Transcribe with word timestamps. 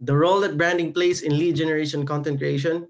The 0.00 0.14
role 0.14 0.38
that 0.46 0.56
branding 0.56 0.92
plays 0.94 1.22
in 1.22 1.36
lead 1.36 1.56
generation 1.56 2.06
content 2.06 2.38
creation, 2.38 2.86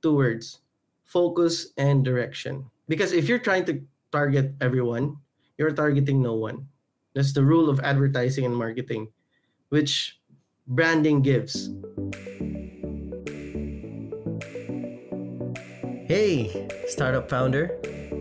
two 0.00 0.14
words 0.14 0.60
focus 1.02 1.74
and 1.76 2.04
direction. 2.04 2.64
Because 2.88 3.12
if 3.12 3.28
you're 3.28 3.42
trying 3.42 3.66
to 3.66 3.82
target 4.12 4.54
everyone, 4.60 5.18
you're 5.58 5.74
targeting 5.74 6.22
no 6.22 6.34
one. 6.34 6.68
That's 7.14 7.34
the 7.34 7.44
rule 7.44 7.68
of 7.68 7.80
advertising 7.80 8.46
and 8.46 8.54
marketing, 8.54 9.08
which 9.68 10.20
branding 10.66 11.20
gives. 11.20 11.68
Hey, 16.06 16.68
startup 16.86 17.28
founder. 17.28 17.74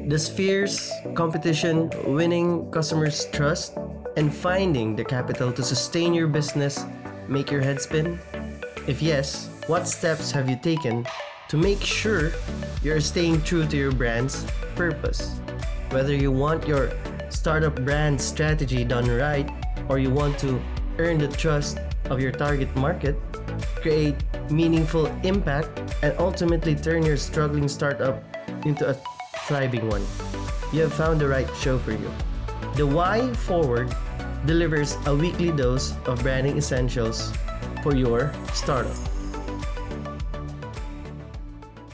Does 0.08 0.28
fierce 0.28 0.92
competition, 1.14 1.94
winning 2.10 2.71
customers' 2.71 3.30
trust, 3.32 3.78
and 4.18 4.34
finding 4.34 4.96
the 4.96 5.05
capital 5.05 5.54
to 5.54 5.64
sustain 5.64 6.14
your 6.14 6.28
business 6.28 6.84
make 7.32 7.50
your 7.50 7.61
head 7.61 7.79
spin? 7.79 8.20
If 8.88 9.02
yes, 9.02 9.50
what 9.68 9.88
steps 9.88 10.32
have 10.32 10.50
you 10.50 10.57
taken 10.57 11.07
to 11.47 11.57
make 11.57 11.82
sure 11.82 12.33
you're 12.83 13.00
staying 13.00 13.42
true 13.43 13.65
to 13.65 13.78
your 13.78 13.92
brand's 13.92 14.46
purpose? 14.75 15.39
Whether 15.89 16.14
you 16.14 16.32
want 16.32 16.68
your 16.68 16.92
startup 17.29 17.75
brand 17.86 18.20
strategy 18.20 18.83
done 18.83 19.07
right 19.09 19.50
or 19.87 19.97
you 19.97 20.09
want 20.09 20.37
to 20.39 20.61
earn 21.00 21.18
the 21.18 21.29
trust 21.29 21.79
of 22.09 22.20
your 22.20 22.32
target 22.32 22.75
market, 22.75 23.15
create 23.75 24.15
meaningful 24.51 25.07
impact, 25.23 25.70
and 26.04 26.14
ultimately 26.20 26.75
turn 26.75 27.04
your 27.04 27.18
struggling 27.18 27.68
startup 27.68 28.23
into 28.65 28.87
a 28.89 28.95
thriving 29.48 29.87
one, 29.87 30.06
you 30.73 30.82
have 30.82 30.93
found 30.93 31.20
the 31.20 31.28
right 31.28 31.50
show 31.56 31.79
for 31.79 31.92
you. 31.92 32.11
The 32.75 32.86
Why 32.86 33.31
Forward 33.34 33.95
delivers 34.45 34.97
a 35.05 35.16
weekly 35.16 35.52
dose 35.52 35.94
of 36.05 36.22
branding 36.23 36.58
essentials 36.58 37.31
for 37.83 37.95
your 37.95 38.33
startup. 38.53 38.95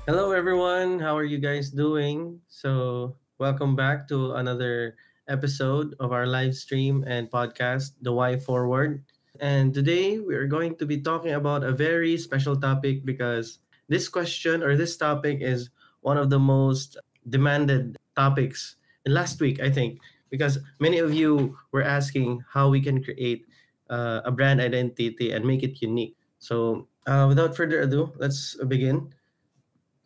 Hello, 0.07 0.31
everyone. 0.31 0.99
How 0.99 1.17
are 1.17 1.27
you 1.27 1.39
guys 1.39 1.70
doing? 1.70 2.39
So, 2.48 3.15
welcome 3.39 3.76
back 3.76 4.07
to 4.07 4.39
another 4.39 4.95
episode 5.27 5.95
of 5.99 6.13
our 6.13 6.26
live 6.26 6.55
stream 6.55 7.04
and 7.05 7.29
podcast, 7.29 7.99
The 8.01 8.13
Why 8.13 8.37
Forward. 8.39 9.04
And 9.39 9.73
today 9.73 10.20
we 10.20 10.34
are 10.35 10.48
going 10.48 10.77
to 10.77 10.85
be 10.85 11.01
talking 11.01 11.35
about 11.35 11.63
a 11.63 11.76
very 11.76 12.17
special 12.17 12.55
topic 12.55 13.04
because 13.04 13.59
this 13.89 14.07
question 14.07 14.63
or 14.63 14.77
this 14.77 14.95
topic 14.95 15.39
is 15.41 15.70
one 15.99 16.17
of 16.17 16.29
the 16.29 16.39
most 16.39 16.98
demanded 17.27 17.98
topics 18.15 18.77
in 19.05 19.13
last 19.13 19.39
week, 19.41 19.59
I 19.59 19.70
think, 19.70 19.99
because 20.29 20.59
many 20.79 20.99
of 20.99 21.13
you 21.13 21.57
were 21.71 21.83
asking 21.83 22.43
how 22.49 22.70
we 22.70 22.81
can 22.81 23.03
create 23.03 23.45
uh, 23.89 24.21
a 24.25 24.31
brand 24.31 24.61
identity 24.61 25.31
and 25.31 25.45
make 25.45 25.63
it 25.63 25.81
unique. 25.81 26.15
So, 26.39 26.87
uh, 27.07 27.25
without 27.27 27.55
further 27.55 27.81
ado, 27.81 28.11
let's 28.17 28.55
begin. 28.67 29.13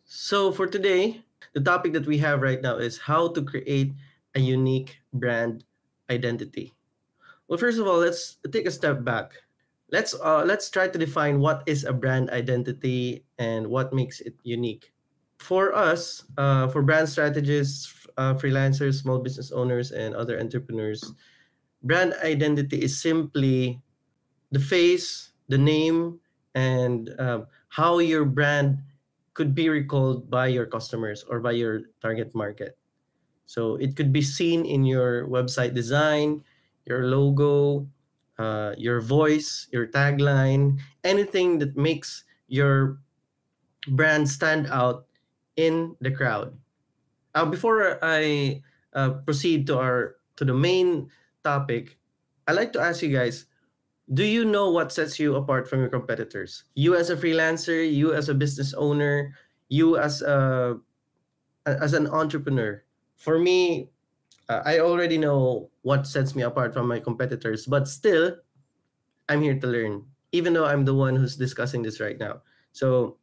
So, 0.04 0.52
for 0.52 0.66
today, 0.66 1.24
the 1.54 1.60
topic 1.60 1.92
that 1.94 2.06
we 2.06 2.18
have 2.18 2.42
right 2.42 2.60
now 2.60 2.76
is 2.76 2.98
how 2.98 3.28
to 3.32 3.42
create 3.42 3.92
a 4.34 4.40
unique 4.40 4.98
brand 5.12 5.64
identity. 6.10 6.72
Well, 7.48 7.58
first 7.58 7.78
of 7.78 7.86
all, 7.86 7.98
let's 7.98 8.38
take 8.50 8.66
a 8.66 8.70
step 8.70 9.04
back. 9.04 9.32
Let's 9.90 10.14
uh, 10.14 10.44
let's 10.46 10.70
try 10.70 10.88
to 10.88 10.98
define 10.98 11.40
what 11.40 11.62
is 11.66 11.84
a 11.84 11.92
brand 11.92 12.30
identity 12.30 13.24
and 13.38 13.66
what 13.66 13.92
makes 13.92 14.20
it 14.20 14.34
unique. 14.42 14.92
For 15.38 15.74
us, 15.74 16.24
uh, 16.38 16.68
for 16.68 16.80
brand 16.80 17.08
strategists, 17.08 18.01
uh, 18.16 18.34
freelancers, 18.34 19.00
small 19.00 19.18
business 19.18 19.52
owners, 19.52 19.92
and 19.92 20.14
other 20.14 20.38
entrepreneurs, 20.38 21.12
brand 21.82 22.14
identity 22.22 22.82
is 22.82 23.00
simply 23.00 23.80
the 24.50 24.60
face, 24.60 25.32
the 25.48 25.58
name, 25.58 26.20
and 26.54 27.10
um, 27.18 27.46
how 27.68 27.98
your 27.98 28.24
brand 28.24 28.78
could 29.34 29.54
be 29.54 29.68
recalled 29.68 30.28
by 30.28 30.46
your 30.46 30.66
customers 30.66 31.24
or 31.28 31.40
by 31.40 31.52
your 31.52 31.88
target 32.00 32.34
market. 32.34 32.76
So 33.46 33.76
it 33.76 33.96
could 33.96 34.12
be 34.12 34.22
seen 34.22 34.64
in 34.64 34.84
your 34.84 35.26
website 35.26 35.74
design, 35.74 36.44
your 36.84 37.06
logo, 37.08 37.88
uh, 38.38 38.74
your 38.76 39.00
voice, 39.00 39.68
your 39.72 39.86
tagline, 39.86 40.78
anything 41.04 41.58
that 41.58 41.76
makes 41.76 42.24
your 42.48 43.00
brand 43.88 44.28
stand 44.28 44.66
out 44.68 45.06
in 45.56 45.96
the 46.00 46.10
crowd. 46.10 46.56
Uh, 47.34 47.46
before 47.46 47.98
I 48.02 48.62
uh, 48.92 49.24
proceed 49.24 49.66
to 49.68 49.78
our 49.78 50.16
to 50.36 50.44
the 50.44 50.54
main 50.54 51.08
topic, 51.44 51.98
I'd 52.46 52.56
like 52.56 52.72
to 52.74 52.80
ask 52.80 53.02
you 53.02 53.14
guys: 53.14 53.46
Do 54.12 54.24
you 54.24 54.44
know 54.44 54.70
what 54.70 54.92
sets 54.92 55.18
you 55.18 55.36
apart 55.36 55.68
from 55.68 55.80
your 55.80 55.88
competitors? 55.88 56.64
You 56.74 56.94
as 56.96 57.10
a 57.10 57.16
freelancer, 57.16 57.80
you 57.80 58.12
as 58.12 58.28
a 58.28 58.34
business 58.34 58.74
owner, 58.74 59.34
you 59.68 59.96
as 59.96 60.20
a 60.22 60.78
as 61.66 61.92
an 61.92 62.06
entrepreneur. 62.08 62.82
For 63.16 63.38
me, 63.38 63.88
uh, 64.48 64.62
I 64.64 64.80
already 64.80 65.16
know 65.16 65.70
what 65.82 66.06
sets 66.06 66.34
me 66.34 66.42
apart 66.42 66.74
from 66.74 66.88
my 66.88 66.98
competitors, 66.98 67.66
but 67.66 67.88
still, 67.88 68.36
I'm 69.28 69.42
here 69.42 69.58
to 69.58 69.66
learn, 69.66 70.04
even 70.32 70.52
though 70.52 70.66
I'm 70.66 70.84
the 70.84 70.94
one 70.94 71.16
who's 71.16 71.36
discussing 71.36 71.82
this 71.82 72.00
right 72.00 72.18
now. 72.18 72.42
So, 72.72 73.16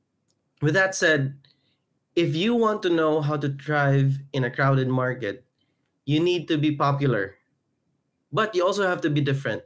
with 0.61 0.73
that 0.73 0.95
said, 0.95 1.35
if 2.15 2.35
you 2.35 2.55
want 2.55 2.83
to 2.83 2.89
know 2.89 3.21
how 3.21 3.37
to 3.37 3.49
thrive 3.49 4.19
in 4.33 4.43
a 4.43 4.51
crowded 4.51 4.87
market, 4.89 5.45
you 6.05 6.19
need 6.19 6.47
to 6.49 6.57
be 6.57 6.75
popular, 6.75 7.37
but 8.31 8.55
you 8.55 8.65
also 8.65 8.87
have 8.87 9.01
to 9.01 9.09
be 9.09 9.21
different. 9.21 9.63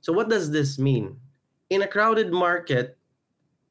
So, 0.00 0.12
what 0.12 0.28
does 0.28 0.50
this 0.50 0.78
mean? 0.78 1.20
In 1.68 1.82
a 1.82 1.88
crowded 1.88 2.32
market, 2.32 2.98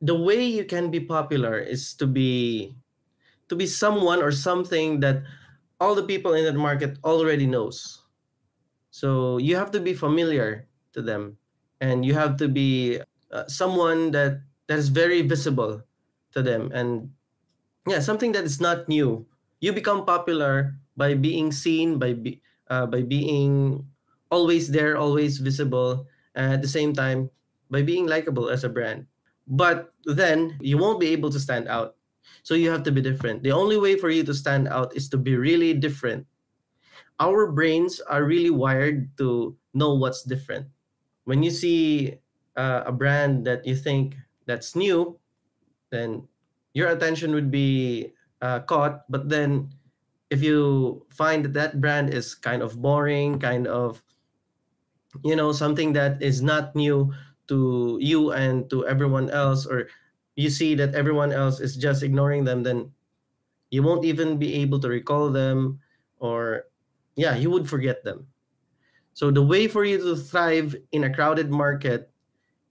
the 0.02 0.16
way 0.16 0.44
you 0.44 0.66
can 0.66 0.92
be 0.92 1.00
popular 1.00 1.60
is 1.60 1.94
to 1.96 2.08
be 2.08 2.76
to 3.50 3.56
be 3.56 3.68
someone 3.68 4.22
or 4.22 4.32
something 4.32 5.00
that 5.02 5.24
all 5.80 5.96
the 5.96 6.04
people 6.04 6.34
in 6.34 6.46
that 6.46 6.56
market 6.56 6.98
already 7.04 7.48
knows. 7.48 8.04
So 8.92 9.38
you 9.38 9.56
have 9.56 9.72
to 9.72 9.80
be 9.80 9.94
familiar 9.94 10.68
to 10.94 11.02
them, 11.02 11.38
and 11.82 12.06
you 12.06 12.14
have 12.16 12.38
to 12.38 12.48
be 12.48 13.02
uh, 13.32 13.48
someone 13.48 14.12
that 14.12 14.42
that 14.68 14.78
is 14.80 14.90
very 14.90 15.22
visible 15.22 15.84
to 16.34 16.42
them, 16.42 16.72
and 16.74 17.12
yeah, 17.90 18.00
something 18.00 18.32
that 18.34 18.44
is 18.46 18.62
not 18.62 18.88
new. 18.88 19.28
You 19.62 19.74
become 19.74 20.06
popular 20.06 20.76
by 20.96 21.14
being 21.16 21.52
seen, 21.52 22.00
by 22.00 22.14
be, 22.14 22.42
uh, 22.68 22.86
by 22.88 23.04
being 23.04 23.88
always 24.32 24.72
there, 24.72 24.98
always 24.98 25.40
visible, 25.40 26.08
at 26.36 26.62
the 26.62 26.68
same 26.68 26.94
time 26.94 27.30
by 27.70 27.82
being 27.82 28.08
likable 28.08 28.50
as 28.50 28.64
a 28.64 28.70
brand. 28.70 29.08
But 29.48 29.94
then 30.06 30.58
you 30.62 30.78
won't 30.78 31.00
be 31.00 31.08
able 31.10 31.30
to 31.32 31.40
stand 31.40 31.68
out 31.68 31.98
so 32.44 32.54
you 32.54 32.70
have 32.70 32.84
to 32.84 32.92
be 32.92 33.02
different. 33.02 33.44
The 33.44 33.52
only 33.52 33.78
way 33.78 33.98
for 33.98 34.10
you 34.10 34.24
to 34.24 34.34
stand 34.34 34.68
out 34.68 34.96
is 34.96 35.10
to 35.10 35.18
be 35.18 35.36
really 35.36 35.74
different. 35.74 36.28
Our 37.20 37.52
brains 37.52 38.00
are 38.02 38.24
really 38.24 38.50
wired 38.50 39.18
to 39.18 39.58
know 39.74 39.94
what's 39.96 40.24
different. 40.24 40.68
When 41.26 41.44
you 41.44 41.52
see 41.52 42.20
uh, 42.58 42.84
a 42.88 42.94
brand 42.94 43.48
that 43.48 43.66
you 43.68 43.76
think 43.76 44.18
that's 44.48 44.76
new, 44.76 45.20
then 45.92 46.29
your 46.80 46.88
attention 46.88 47.36
would 47.36 47.52
be 47.52 48.16
uh, 48.40 48.64
caught. 48.64 49.04
But 49.12 49.28
then 49.28 49.76
if 50.32 50.40
you 50.40 51.04
find 51.12 51.44
that 51.44 51.54
that 51.60 51.82
brand 51.84 52.16
is 52.16 52.32
kind 52.34 52.64
of 52.64 52.80
boring, 52.80 53.36
kind 53.40 53.68
of, 53.68 54.00
you 55.28 55.36
know, 55.36 55.52
something 55.52 55.92
that 56.00 56.24
is 56.24 56.42
not 56.42 56.72
new 56.76 57.12
to 57.52 58.00
you 58.00 58.32
and 58.32 58.70
to 58.70 58.88
everyone 58.88 59.30
else, 59.30 59.68
or 59.68 59.92
you 60.40 60.50
see 60.50 60.72
that 60.80 60.96
everyone 60.96 61.34
else 61.36 61.60
is 61.60 61.76
just 61.76 62.00
ignoring 62.00 62.46
them, 62.46 62.64
then 62.64 62.96
you 63.72 63.84
won't 63.84 64.06
even 64.06 64.40
be 64.40 64.56
able 64.64 64.80
to 64.80 64.88
recall 64.88 65.30
them 65.30 65.82
or 66.20 66.64
yeah, 67.16 67.36
you 67.36 67.52
would 67.52 67.68
forget 67.68 68.06
them. 68.06 68.28
So 69.14 69.32
the 69.32 69.44
way 69.44 69.68
for 69.68 69.84
you 69.84 69.98
to 69.98 70.16
thrive 70.16 70.78
in 70.94 71.04
a 71.04 71.14
crowded 71.14 71.52
market 71.52 72.10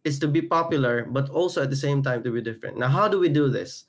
is 0.05 0.19
to 0.21 0.29
be 0.29 0.41
popular, 0.41 1.05
but 1.05 1.29
also 1.29 1.63
at 1.63 1.71
the 1.71 1.77
same 1.77 2.03
time 2.03 2.22
to 2.22 2.33
be 2.33 2.41
different. 2.41 2.78
Now, 2.78 2.89
how 2.89 3.09
do 3.09 3.19
we 3.19 3.28
do 3.28 3.51
this? 3.51 3.84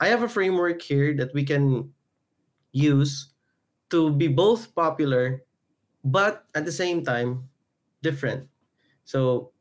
I 0.00 0.08
have 0.08 0.22
a 0.22 0.28
framework 0.28 0.82
here 0.82 1.14
that 1.16 1.34
we 1.34 1.44
can 1.44 1.92
use 2.72 3.34
to 3.90 4.12
be 4.12 4.28
both 4.28 4.74
popular, 4.74 5.44
but 6.04 6.46
at 6.54 6.64
the 6.66 6.72
same 6.72 7.04
time 7.04 7.50
different. 8.02 8.48
So 9.04 9.52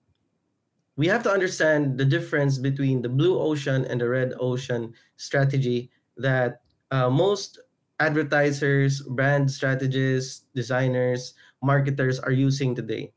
we 0.96 1.08
have 1.08 1.24
to 1.24 1.32
understand 1.32 1.98
the 1.98 2.06
difference 2.06 2.58
between 2.58 3.02
the 3.02 3.10
blue 3.10 3.40
ocean 3.40 3.86
and 3.86 4.02
the 4.02 4.10
red 4.10 4.34
ocean 4.40 4.94
strategy 5.18 5.92
that 6.18 6.62
uh, 6.92 7.10
most 7.10 7.60
advertisers, 8.00 9.02
brand 9.04 9.52
strategists, 9.52 10.46
designers, 10.56 11.34
marketers 11.62 12.20
are 12.20 12.32
using 12.32 12.74
today. 12.76 13.14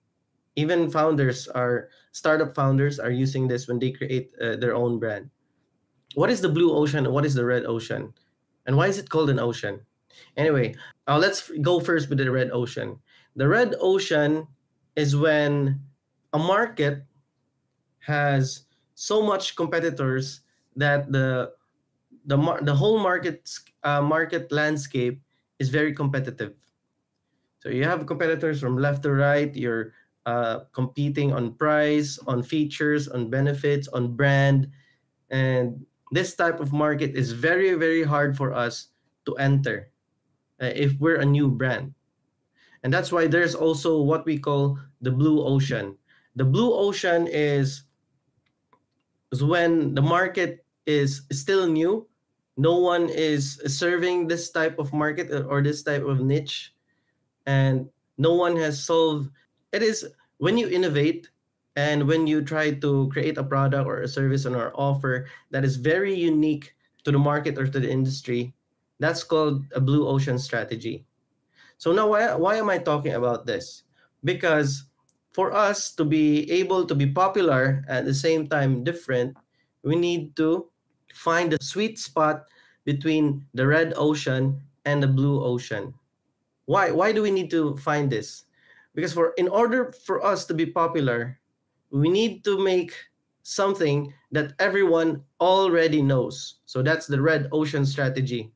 Even 0.57 0.91
founders 0.91 1.49
are 1.49 1.91
startup 2.13 2.55
founders 2.55 2.99
are 3.01 3.11
using 3.13 3.49
this 3.49 3.69
when 3.69 3.79
they 3.79 3.93
create 3.93 4.33
uh, 4.41 4.57
their 4.57 4.75
own 4.75 4.99
brand. 4.99 5.31
What 6.15 6.31
is 6.31 6.41
the 6.41 6.49
blue 6.49 6.75
ocean 6.75 7.05
and 7.07 7.15
what 7.15 7.25
is 7.25 7.35
the 7.35 7.45
red 7.45 7.65
ocean? 7.65 8.13
And 8.67 8.77
why 8.77 8.89
is 8.89 8.99
it 8.99 9.09
called 9.09 9.31
an 9.31 9.39
ocean? 9.39 9.81
Anyway, 10.37 10.75
uh, 11.07 11.19
let's 11.19 11.51
go 11.63 11.81
first 11.81 12.09
with 12.09 12.19
the 12.19 12.31
red 12.31 12.51
ocean. 12.51 12.99
The 13.37 13.49
red 13.49 13.75
ocean 13.81 14.47
is 14.97 15.17
when 15.17 15.81
a 16.33 16.39
market 16.39 17.05
has 18.01 18.65
so 18.95 19.23
much 19.23 19.57
competitors 19.57 20.41
that 20.77 21.11
the 21.13 21.53
the 22.27 22.37
the 22.63 22.75
whole 22.75 22.99
market 22.99 23.49
uh, 23.83 24.03
market 24.03 24.51
landscape 24.53 25.23
is 25.59 25.69
very 25.69 25.95
competitive. 25.95 26.55
So 27.61 27.69
you 27.69 27.85
have 27.85 28.07
competitors 28.07 28.61
from 28.61 28.77
left 28.77 29.03
to 29.05 29.13
right. 29.13 29.55
You're 29.55 29.93
uh, 30.27 30.61
competing 30.73 31.33
on 31.33 31.55
price, 31.55 32.19
on 32.27 32.43
features, 32.43 33.09
on 33.09 33.31
benefits, 33.31 33.89
on 33.89 34.17
brand, 34.17 34.69
and 35.31 35.85
this 36.11 36.35
type 36.35 36.61
of 36.61 36.73
market 36.73 37.15
is 37.15 37.33
very 37.33 37.75
very 37.75 38.03
hard 38.03 38.37
for 38.37 38.53
us 38.53 38.89
to 39.27 39.35
enter 39.37 39.91
uh, 40.61 40.73
if 40.75 40.99
we're 40.99 41.21
a 41.21 41.25
new 41.25 41.49
brand. 41.49 41.95
And 42.83 42.93
that's 42.93 43.13
why 43.13 43.27
there's 43.27 43.55
also 43.55 44.01
what 44.01 44.25
we 44.25 44.39
call 44.39 44.79
the 45.03 45.11
blue 45.11 45.45
ocean. 45.45 45.97
The 46.37 46.45
blue 46.45 46.73
ocean 46.73 47.29
is, 47.29 47.85
is 49.33 49.45
when 49.45 49.95
the 49.95 50.01
market 50.01 50.65
is 50.87 51.23
still 51.31 51.67
new. 51.67 52.09
No 52.57 52.79
one 52.79 53.09
is 53.09 53.61
serving 53.67 54.29
this 54.29 54.51
type 54.51 54.79
of 54.79 54.93
market 54.93 55.31
or 55.49 55.63
this 55.63 55.83
type 55.83 56.05
of 56.05 56.21
niche. 56.21 56.75
And 57.47 57.89
no 58.17 58.35
one 58.35 58.57
has 58.57 58.83
solved 58.83 59.31
it 59.73 59.83
is 59.83 60.07
when 60.39 60.59
you 60.59 60.69
innovate 60.69 61.31
and 61.77 62.07
when 62.07 62.27
you 62.27 62.43
try 62.43 62.73
to 62.73 63.09
create 63.09 63.39
a 63.39 63.45
product 63.45 63.87
or 63.87 64.03
a 64.03 64.09
service 64.09 64.47
or 64.47 64.73
offer 64.75 65.27
that 65.51 65.65
is 65.65 65.77
very 65.77 66.15
unique 66.15 66.75
to 67.05 67.13
the 67.13 67.19
market 67.19 67.59
or 67.59 67.67
to 67.67 67.81
the 67.81 67.91
industry, 67.91 68.55
that's 68.99 69.25
called 69.25 69.65
a 69.75 69.81
blue 69.81 70.07
ocean 70.07 70.39
strategy. 70.39 71.07
So 71.79 71.93
now 71.93 72.09
why, 72.09 72.35
why 72.35 72.57
am 72.57 72.69
I 72.69 72.79
talking 72.79 73.15
about 73.15 73.47
this? 73.47 73.85
Because 74.25 74.85
for 75.33 75.53
us 75.53 75.93
to 75.95 76.05
be 76.05 76.51
able 76.51 76.85
to 76.85 76.95
be 76.95 77.07
popular 77.07 77.85
at 77.89 78.05
the 78.05 78.15
same 78.15 78.47
time 78.49 78.85
different, 78.85 79.37
we 79.83 79.97
need 79.97 80.37
to 80.37 80.69
find 81.15 81.53
the 81.53 81.59
sweet 81.63 81.99
spot 81.99 82.45
between 82.85 83.47
the 83.55 83.67
red 83.67 83.95
ocean 83.97 84.61
and 84.85 85.03
the 85.03 85.09
blue 85.09 85.43
ocean. 85.43 85.95
Why? 86.67 86.91
Why 86.91 87.13
do 87.13 87.23
we 87.23 87.31
need 87.31 87.51
to 87.51 87.77
find 87.79 88.11
this? 88.11 88.45
Because 88.95 89.15
for 89.15 89.33
in 89.39 89.49
order 89.49 89.93
for 90.05 90.25
us 90.25 90.45
to 90.47 90.55
be 90.55 90.67
popular, 90.67 91.40
we 91.91 92.09
need 92.09 92.45
to 92.45 92.59
make 92.63 92.95
something 93.43 94.13
that 94.33 94.55
everyone 94.59 95.23
already 95.41 96.03
knows. 96.03 96.63
So 96.67 96.83
that's 96.83 97.07
the 97.07 97.21
red 97.21 97.49
ocean 97.53 97.85
strategy. 97.85 98.53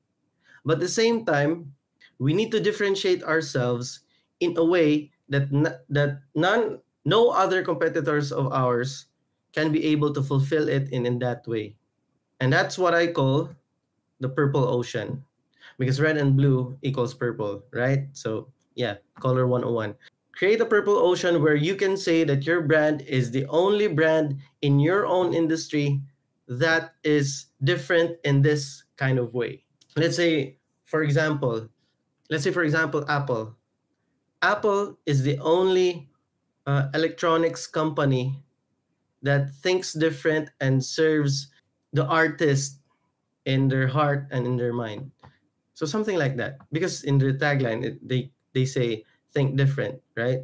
But 0.65 0.75
at 0.75 0.81
the 0.81 0.89
same 0.89 1.25
time, 1.27 1.73
we 2.19 2.33
need 2.33 2.51
to 2.53 2.61
differentiate 2.61 3.23
ourselves 3.25 4.01
in 4.41 4.57
a 4.57 4.65
way 4.65 5.11
that 5.29 5.51
that 5.91 6.21
none 6.35 6.79
no 7.05 7.31
other 7.31 7.63
competitors 7.63 8.33
of 8.33 8.53
ours 8.53 9.07
can 9.53 9.71
be 9.73 9.85
able 9.87 10.13
to 10.13 10.23
fulfill 10.23 10.69
it 10.69 10.91
in, 10.91 11.07
in 11.07 11.19
that 11.21 11.47
way. 11.47 11.77
And 12.41 12.53
that's 12.53 12.79
what 12.79 12.95
I 12.95 13.09
call 13.09 13.51
the 14.21 14.29
purple 14.29 14.65
ocean. 14.65 15.23
Because 15.79 16.01
red 16.01 16.17
and 16.17 16.37
blue 16.37 16.79
equals 16.83 17.15
purple, 17.15 17.63
right? 17.73 18.07
So 18.13 18.49
yeah, 18.75 18.97
color 19.21 19.47
101. 19.47 19.95
Create 20.37 20.61
a 20.61 20.67
purple 20.67 20.97
ocean 20.97 21.43
where 21.43 21.55
you 21.55 21.77
can 21.77 21.97
say 21.97 22.25
that 22.25 22.45
your 22.45 22.63
brand 22.63 23.03
is 23.03 23.31
the 23.31 23.47
only 23.47 23.87
brand 23.87 24.39
in 24.63 24.81
your 24.81 25.07
own 25.07 25.33
industry 25.33 26.01
that 26.49 26.93
is 27.05 27.47
different 27.63 28.19
in 28.25 28.43
this 28.43 28.85
kind 28.97 29.19
of 29.19 29.33
way. 29.33 29.65
Let's 29.97 30.17
say, 30.17 30.59
for 30.85 31.03
example, 31.03 31.69
let's 32.31 32.45
say 32.45 32.51
for 32.51 32.65
example 32.65 33.05
apple 33.09 33.55
apple 34.43 34.99
is 35.07 35.23
the 35.23 35.39
only 35.41 36.09
uh, 36.67 36.89
electronics 36.95 37.67
company 37.67 38.43
that 39.23 39.53
thinks 39.63 39.93
different 39.93 40.51
and 40.61 40.85
serves 40.85 41.49
the 41.93 42.05
artist 42.07 42.81
in 43.45 43.69
their 43.69 43.87
heart 43.87 44.27
and 44.31 44.47
in 44.47 44.57
their 44.57 44.73
mind 44.73 45.11
so 45.75 45.85
something 45.85 46.17
like 46.17 46.37
that 46.37 46.59
because 46.73 47.05
in 47.05 47.19
their 47.19 47.33
tagline 47.35 47.85
it, 47.85 48.01
they 48.07 48.31
they 48.53 48.65
say 48.65 49.05
think 49.35 49.57
different 49.57 50.01
right 50.17 50.41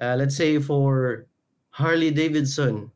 uh, 0.00 0.14
let's 0.18 0.36
say 0.36 0.58
for 0.58 1.26
harley 1.70 2.10
davidson 2.10 2.90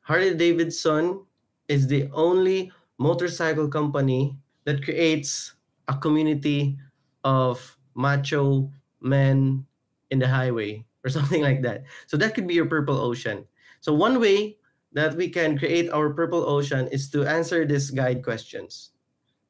harley 0.00 0.34
davidson 0.34 1.24
is 1.68 1.86
the 1.86 2.08
only 2.12 2.70
motorcycle 2.98 3.68
company 3.68 4.36
that 4.64 4.82
creates 4.82 5.54
a 5.88 5.96
community 5.96 6.76
of 7.24 7.76
macho 7.94 8.70
men 9.00 9.64
in 10.10 10.18
the 10.18 10.28
highway 10.28 10.84
or 11.04 11.10
something 11.16 11.42
like 11.42 11.62
that. 11.62 11.84
So 12.06 12.16
that 12.18 12.34
could 12.34 12.46
be 12.46 12.54
your 12.54 12.66
purple 12.66 12.98
ocean. 12.98 13.46
So 13.80 13.94
one 13.94 14.20
way 14.20 14.58
that 14.92 15.14
we 15.14 15.28
can 15.28 15.58
create 15.58 15.90
our 15.90 16.10
purple 16.10 16.48
ocean 16.48 16.88
is 16.88 17.10
to 17.10 17.24
answer 17.24 17.66
these 17.66 17.90
guide 17.90 18.22
questions. 18.24 18.90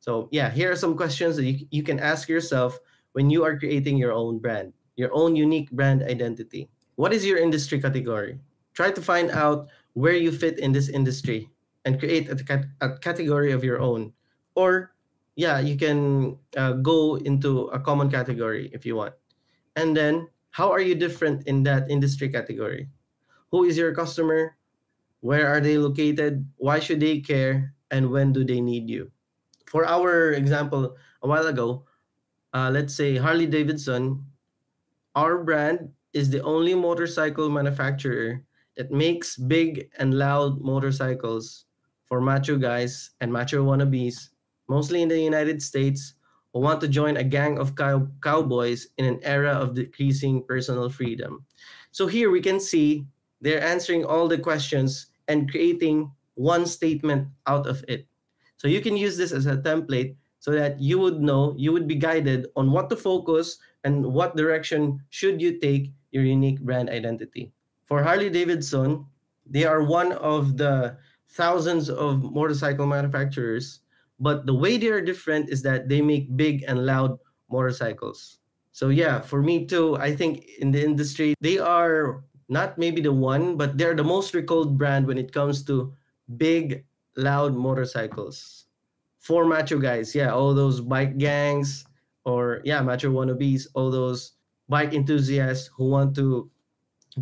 So 0.00 0.29
yeah, 0.31 0.50
here 0.50 0.70
are 0.70 0.76
some 0.76 0.96
questions 0.96 1.37
that 1.37 1.44
you, 1.44 1.67
you 1.70 1.82
can 1.82 1.99
ask 1.99 2.29
yourself 2.29 2.79
when 3.12 3.31
you 3.31 3.44
are 3.44 3.58
creating 3.58 3.96
your 3.96 4.12
own 4.12 4.38
brand, 4.38 4.72
your 4.96 5.14
own 5.14 5.37
unique 5.37 5.70
brand 5.70 6.02
identity. 6.02 6.69
What 6.96 7.12
is 7.12 7.25
your 7.25 7.38
industry 7.38 7.81
category? 7.81 8.40
Try 8.75 8.90
to 8.90 9.00
find 9.00 9.31
out 9.31 9.69
where 9.93 10.16
you 10.16 10.32
fit 10.32 10.58
in 10.58 10.72
this 10.72 10.88
industry 10.88 11.48
and 11.84 12.00
create 12.00 12.28
a, 12.28 12.37
a 12.81 12.98
category 12.98 13.52
of 13.52 13.64
your 13.64 13.81
own. 13.81 14.12
Or 14.54 14.96
yeah, 15.37 15.60
you 15.60 15.76
can 15.76 16.37
uh, 16.56 16.72
go 16.81 17.16
into 17.16 17.69
a 17.69 17.78
common 17.78 18.10
category 18.10 18.70
if 18.72 18.84
you 18.84 18.96
want. 18.96 19.14
And 19.76 19.96
then, 19.96 20.28
how 20.50 20.72
are 20.72 20.81
you 20.81 20.94
different 20.94 21.46
in 21.46 21.62
that 21.64 21.90
industry 21.90 22.28
category? 22.32 22.88
Who 23.52 23.64
is 23.64 23.76
your 23.76 23.94
customer? 23.94 24.56
Where 25.20 25.46
are 25.46 25.60
they 25.60 25.76
located? 25.76 26.48
Why 26.56 26.81
should 26.81 27.00
they 27.00 27.20
care? 27.20 27.75
And 27.90 28.10
when 28.10 28.32
do 28.32 28.43
they 28.44 28.60
need 28.60 28.88
you? 28.88 29.12
For 29.66 29.84
our 29.84 30.32
example, 30.32 30.96
a 31.22 31.28
while 31.28 31.46
ago, 31.46 31.84
uh, 32.54 32.70
let's 32.72 32.94
say 32.94 33.16
Harley 33.16 33.46
Davidson, 33.46 34.25
our 35.16 35.42
brand 35.42 35.90
is 36.12 36.30
the 36.30 36.42
only 36.42 36.74
motorcycle 36.74 37.50
manufacturer 37.50 38.44
that 38.76 38.92
makes 38.92 39.36
big 39.36 39.90
and 39.98 40.14
loud 40.14 40.60
motorcycles 40.60 41.64
for 42.04 42.20
macho 42.20 42.56
guys 42.56 43.10
and 43.20 43.32
macho 43.32 43.64
wannabes 43.64 44.30
mostly 44.68 45.02
in 45.02 45.08
the 45.08 45.20
United 45.20 45.62
States, 45.62 46.14
who 46.52 46.60
want 46.60 46.80
to 46.80 46.88
join 46.88 47.16
a 47.16 47.24
gang 47.24 47.58
of 47.58 47.74
cow- 47.76 48.08
cowboys 48.22 48.88
in 48.98 49.04
an 49.04 49.20
era 49.22 49.52
of 49.52 49.74
decreasing 49.74 50.42
personal 50.42 50.88
freedom. 50.90 51.44
So 51.92 52.06
here 52.06 52.30
we 52.30 52.40
can 52.40 52.60
see 52.60 53.06
they're 53.40 53.62
answering 53.62 54.04
all 54.04 54.28
the 54.28 54.38
questions 54.38 55.06
and 55.28 55.50
creating 55.50 56.10
one 56.34 56.66
statement 56.66 57.28
out 57.46 57.66
of 57.66 57.84
it. 57.88 58.06
So 58.56 58.69
you 58.69 58.81
can 58.81 58.96
use 58.96 59.17
this 59.17 59.32
as 59.32 59.46
a 59.46 59.56
template 59.56 60.17
so 60.38 60.52
that 60.52 60.81
you 60.81 60.98
would 60.98 61.20
know, 61.20 61.55
you 61.58 61.72
would 61.72 61.86
be 61.86 61.96
guided 61.96 62.46
on 62.56 62.70
what 62.70 62.88
to 62.91 62.96
focus 62.96 63.58
and 63.86 64.02
what 64.02 64.34
direction 64.34 64.98
should 65.14 65.38
you 65.40 65.62
take 65.62 65.94
your 66.10 66.26
unique 66.26 66.58
brand 66.60 66.90
identity. 66.90 67.55
For 67.86 68.02
Harley 68.02 68.31
Davidson, 68.31 69.06
they 69.46 69.62
are 69.62 69.86
one 69.86 70.10
of 70.19 70.58
the 70.58 70.98
thousands 71.31 71.88
of 71.88 72.22
motorcycle 72.22 72.86
manufacturers 72.86 73.86
but 74.19 74.46
the 74.46 74.55
way 74.55 74.76
they 74.76 74.88
are 74.88 75.00
different 75.00 75.50
is 75.50 75.62
that 75.62 75.88
they 75.88 76.00
make 76.00 76.36
big 76.36 76.64
and 76.66 76.86
loud 76.86 77.19
motorcycles. 77.50 78.38
So 78.72 78.88
yeah, 78.88 79.20
for 79.20 79.43
me 79.43 79.66
too, 79.66 79.96
I 79.96 80.14
think 80.14 80.46
in 80.58 80.70
the 80.70 80.82
industry 80.82 81.34
they 81.40 81.58
are 81.58 82.24
not 82.48 82.78
maybe 82.78 83.00
the 83.00 83.12
one, 83.12 83.56
but 83.56 83.76
they're 83.76 83.94
the 83.96 84.05
most 84.05 84.34
recalled 84.34 84.78
brand 84.78 85.06
when 85.06 85.19
it 85.19 85.32
comes 85.32 85.64
to 85.64 85.93
big, 86.36 86.84
loud 87.16 87.55
motorcycles. 87.55 88.66
For 89.19 89.44
macho 89.44 89.78
guys, 89.78 90.14
yeah, 90.14 90.32
all 90.32 90.55
those 90.55 90.81
bike 90.81 91.19
gangs 91.19 91.84
or 92.26 92.62
yeah, 92.64 92.82
macho 92.82 93.12
wannabes, 93.12 93.68
all 93.74 93.90
those 93.90 94.34
bike 94.68 94.94
enthusiasts 94.94 95.70
who 95.76 95.88
want 95.90 96.16
to 96.16 96.50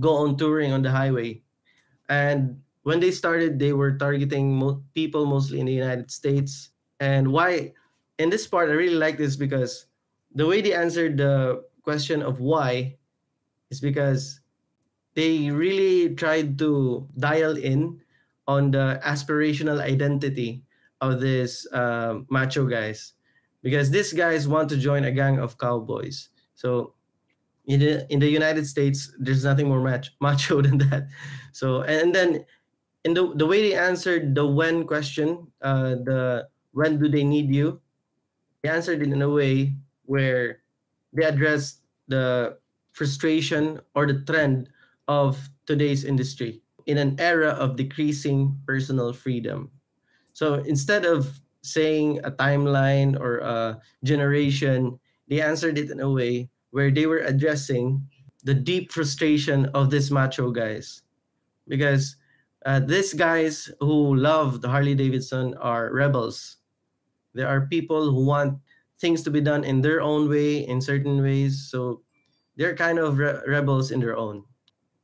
go 0.01 0.15
on 0.17 0.37
touring 0.37 0.73
on 0.73 0.83
the 0.83 0.91
highway. 0.91 1.43
And 2.09 2.63
when 2.83 3.01
they 3.01 3.11
started, 3.11 3.59
they 3.59 3.73
were 3.73 3.97
targeting 3.97 4.57
mo- 4.57 4.85
people 4.95 5.27
mostly 5.27 5.61
in 5.61 5.67
the 5.67 5.75
United 5.75 6.11
States 6.11 6.71
and 7.01 7.33
why 7.33 7.75
in 8.19 8.31
this 8.31 8.47
part 8.47 8.71
I 8.71 8.75
really 8.75 8.97
like 8.97 9.19
this 9.19 9.37
because 9.37 9.87
the 10.33 10.47
way 10.47 10.61
they 10.61 10.75
answered 10.75 11.19
the 11.19 11.65
question 11.83 12.23
of 12.23 12.41
why 12.41 12.99
is 13.71 13.81
because 13.81 14.41
they 15.15 15.51
really 15.51 16.15
tried 16.15 16.59
to 16.59 17.09
dial 17.19 17.57
in 17.57 18.01
on 18.47 18.71
the 18.73 19.01
aspirational 19.05 19.81
identity 19.81 20.65
of 21.01 21.21
these 21.21 21.67
uh, 21.73 22.21
macho 22.31 22.67
guys 22.67 23.15
because 23.65 23.91
these 23.91 24.15
guys 24.15 24.49
want 24.49 24.71
to 24.71 24.79
join 24.79 25.05
a 25.05 25.13
gang 25.13 25.41
of 25.41 25.59
cowboys 25.59 26.31
so 26.55 26.95
in 27.67 27.81
the, 27.81 28.07
in 28.13 28.21
the 28.21 28.29
united 28.29 28.67
states 28.67 29.13
there's 29.19 29.45
nothing 29.45 29.69
more 29.69 29.81
mach- 29.83 30.13
macho 30.21 30.63
than 30.63 30.79
that 30.79 31.09
so 31.53 31.83
and 31.83 32.15
then 32.15 32.45
in 33.05 33.15
the, 33.15 33.33
the 33.37 33.47
way 33.47 33.63
they 33.63 33.77
answered 33.77 34.35
the 34.35 34.47
when 34.47 34.87
question 34.87 35.49
uh, 35.63 35.97
the 36.05 36.49
when 36.73 36.99
do 36.99 37.09
they 37.09 37.25
need 37.25 37.55
you? 37.55 37.81
They 38.63 38.71
answered 38.71 39.03
it 39.03 39.13
in 39.13 39.23
a 39.23 39.31
way 39.31 39.77
where 40.07 40.63
they 41.13 41.25
addressed 41.25 41.83
the 42.09 42.59
frustration 42.93 43.81
or 43.95 44.07
the 44.07 44.21
trend 44.23 44.71
of 45.09 45.51
today's 45.67 46.05
industry. 46.05 46.63
in 46.87 46.99
an 46.99 47.17
era 47.19 47.51
of 47.57 47.77
decreasing 47.77 48.61
personal 48.67 49.13
freedom. 49.15 49.71
So 50.35 50.55
instead 50.65 51.07
of 51.07 51.41
saying 51.65 52.21
a 52.25 52.31
timeline 52.31 53.19
or 53.19 53.39
a 53.39 53.81
generation, 54.05 55.01
they 55.29 55.41
answered 55.41 55.79
it 55.79 55.91
in 55.91 56.01
a 56.01 56.11
way 56.11 56.51
where 56.71 56.91
they 56.91 57.07
were 57.07 57.25
addressing 57.25 58.07
the 58.45 58.55
deep 58.55 58.93
frustration 58.93 59.67
of 59.73 59.91
these 59.91 60.11
macho 60.11 60.51
guys. 60.51 61.03
Because 61.67 62.17
uh, 62.67 62.81
these 62.81 63.15
guys 63.15 63.71
who 63.81 64.15
love 64.17 64.61
the 64.61 64.69
Harley 64.69 64.95
Davidson 64.95 65.55
are 65.57 65.93
rebels. 65.93 66.59
There 67.35 67.49
are 67.49 67.67
people 67.67 68.11
who 68.11 68.25
want 68.25 68.61
things 68.99 69.23
to 69.23 69.31
be 69.31 69.41
done 69.41 69.65
in 69.65 69.81
their 69.83 70.01
own 70.01 70.29
way, 70.29 70.67
in 70.67 70.81
certain 70.81 71.23
ways. 71.23 71.69
So 71.71 72.03
they're 72.57 72.77
kind 72.77 72.99
of 72.99 73.19
re- 73.19 73.41
rebels 73.47 73.91
in 73.91 74.01
their 74.01 74.17
own. 74.17 74.45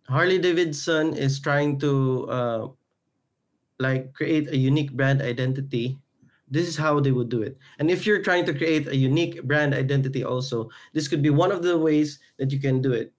Harley 0.08 0.38
Davidson 0.38 1.14
is 1.14 1.40
trying 1.40 1.78
to 1.80 2.28
uh, 2.28 2.68
like 3.78 4.12
create 4.12 4.48
a 4.48 4.56
unique 4.56 4.92
brand 4.92 5.22
identity. 5.22 5.98
This 6.50 6.66
is 6.66 6.76
how 6.76 6.98
they 6.98 7.12
would 7.12 7.28
do 7.28 7.42
it. 7.42 7.56
And 7.78 7.90
if 7.90 8.04
you're 8.04 8.22
trying 8.22 8.44
to 8.46 8.54
create 8.54 8.88
a 8.88 8.96
unique 8.96 9.42
brand 9.44 9.72
identity, 9.72 10.24
also, 10.24 10.68
this 10.92 11.06
could 11.06 11.22
be 11.22 11.30
one 11.30 11.52
of 11.52 11.62
the 11.62 11.78
ways 11.78 12.18
that 12.38 12.50
you 12.50 12.58
can 12.58 12.82
do 12.82 12.92
it. 12.92 13.12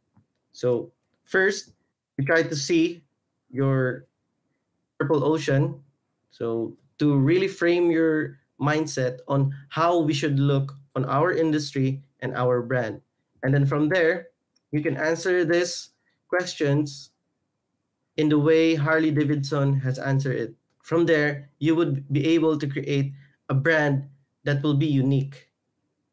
So 0.51 0.91
first, 1.23 1.71
you 2.17 2.25
try 2.25 2.43
to 2.43 2.55
see 2.55 3.03
your 3.50 4.05
purple 5.00 5.23
ocean. 5.23 5.79
So 6.29 6.75
to 7.00 7.15
really 7.15 7.47
frame 7.47 7.89
your 7.89 8.38
mindset 8.59 9.19
on 9.27 9.55
how 9.69 10.00
we 10.00 10.13
should 10.13 10.38
look 10.38 10.75
on 10.95 11.05
our 11.05 11.31
industry 11.31 12.03
and 12.19 12.35
our 12.35 12.61
brand. 12.61 13.01
And 13.43 13.53
then 13.53 13.65
from 13.65 13.89
there, 13.89 14.27
you 14.71 14.81
can 14.81 14.97
answer 14.97 15.43
these 15.43 15.89
questions 16.27 17.11
in 18.17 18.29
the 18.29 18.38
way 18.38 18.75
Harley 18.75 19.09
Davidson 19.09 19.79
has 19.79 19.97
answered 19.97 20.35
it. 20.35 20.55
From 20.91 21.07
there, 21.07 21.48
you 21.63 21.71
would 21.79 22.03
be 22.12 22.36
able 22.36 22.60
to 22.60 22.67
create 22.67 23.15
a 23.48 23.55
brand 23.55 24.12
that 24.43 24.60
will 24.60 24.75
be 24.75 24.91
unique, 24.91 25.48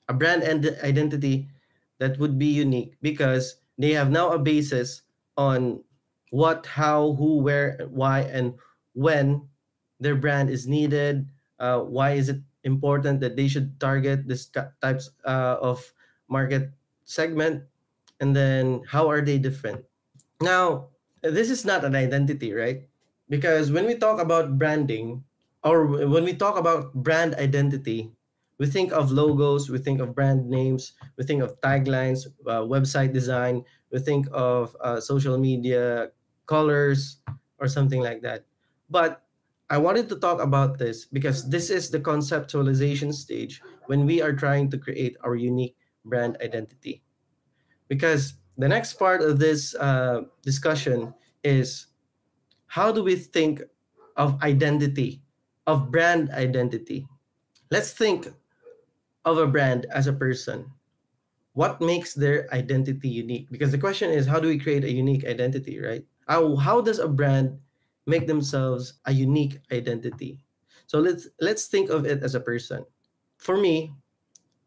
a 0.06 0.14
brand 0.14 0.46
and 0.46 0.62
identity 0.86 1.50
that 1.98 2.14
would 2.22 2.38
be 2.38 2.46
unique 2.46 2.94
because 3.02 3.58
they 3.76 3.90
have 3.98 4.14
now 4.14 4.30
a 4.30 4.38
basis 4.38 5.02
on 5.36 5.82
what, 6.30 6.64
how, 6.66 7.18
who, 7.18 7.42
where, 7.42 7.90
why, 7.90 8.20
and 8.30 8.54
when 8.94 9.42
their 9.98 10.14
brand 10.14 10.48
is 10.48 10.68
needed. 10.70 11.26
Uh, 11.58 11.80
why 11.82 12.12
is 12.12 12.28
it 12.28 12.38
important 12.62 13.18
that 13.18 13.34
they 13.34 13.48
should 13.48 13.80
target 13.80 14.28
this 14.28 14.46
types 14.80 15.10
uh, 15.26 15.58
of 15.58 15.92
market 16.28 16.70
segment? 17.04 17.64
And 18.20 18.30
then 18.30 18.82
how 18.86 19.10
are 19.10 19.22
they 19.22 19.38
different? 19.38 19.84
Now, 20.40 20.94
this 21.22 21.50
is 21.50 21.64
not 21.64 21.84
an 21.84 21.96
identity, 21.96 22.52
right? 22.54 22.87
Because 23.28 23.70
when 23.70 23.86
we 23.86 23.96
talk 23.96 24.20
about 24.20 24.58
branding 24.58 25.24
or 25.64 25.86
when 25.86 26.24
we 26.24 26.34
talk 26.34 26.56
about 26.58 26.94
brand 26.94 27.34
identity, 27.34 28.12
we 28.58 28.66
think 28.66 28.92
of 28.92 29.12
logos, 29.12 29.70
we 29.70 29.78
think 29.78 30.00
of 30.00 30.14
brand 30.14 30.48
names, 30.48 30.92
we 31.16 31.24
think 31.24 31.42
of 31.42 31.60
taglines, 31.60 32.26
uh, 32.46 32.62
website 32.64 33.12
design, 33.12 33.64
we 33.92 33.98
think 34.00 34.26
of 34.32 34.76
uh, 34.80 35.00
social 35.00 35.38
media 35.38 36.10
colors 36.46 37.20
or 37.58 37.68
something 37.68 38.00
like 38.02 38.22
that. 38.22 38.46
But 38.88 39.24
I 39.70 39.76
wanted 39.78 40.08
to 40.08 40.16
talk 40.18 40.40
about 40.40 40.78
this 40.78 41.04
because 41.04 41.48
this 41.50 41.68
is 41.68 41.90
the 41.90 42.00
conceptualization 42.00 43.12
stage 43.12 43.60
when 43.86 44.06
we 44.06 44.22
are 44.22 44.32
trying 44.32 44.70
to 44.70 44.78
create 44.78 45.16
our 45.20 45.34
unique 45.36 45.76
brand 46.04 46.38
identity. 46.40 47.02
Because 47.88 48.34
the 48.56 48.68
next 48.68 48.94
part 48.94 49.22
of 49.22 49.38
this 49.38 49.74
uh, 49.74 50.22
discussion 50.42 51.14
is 51.44 51.87
how 52.68 52.92
do 52.92 53.02
we 53.02 53.16
think 53.16 53.62
of 54.16 54.40
identity, 54.42 55.22
of 55.66 55.90
brand 55.90 56.30
identity? 56.30 57.08
Let's 57.70 57.92
think 57.92 58.28
of 59.24 59.38
a 59.38 59.46
brand 59.46 59.86
as 59.90 60.06
a 60.06 60.12
person. 60.12 60.70
What 61.54 61.80
makes 61.80 62.14
their 62.14 62.46
identity 62.52 63.08
unique? 63.08 63.50
Because 63.50 63.72
the 63.72 63.78
question 63.78 64.10
is, 64.10 64.26
how 64.26 64.38
do 64.38 64.48
we 64.48 64.58
create 64.58 64.84
a 64.84 64.92
unique 64.92 65.26
identity, 65.26 65.80
right? 65.80 66.04
How, 66.28 66.56
how 66.56 66.80
does 66.80 67.00
a 67.00 67.08
brand 67.08 67.58
make 68.06 68.26
themselves 68.26 69.00
a 69.06 69.12
unique 69.12 69.58
identity? 69.72 70.44
So 70.86 71.00
let's 71.00 71.28
let's 71.40 71.66
think 71.66 71.90
of 71.90 72.06
it 72.06 72.22
as 72.22 72.34
a 72.34 72.40
person. 72.40 72.84
For 73.36 73.56
me, 73.56 73.92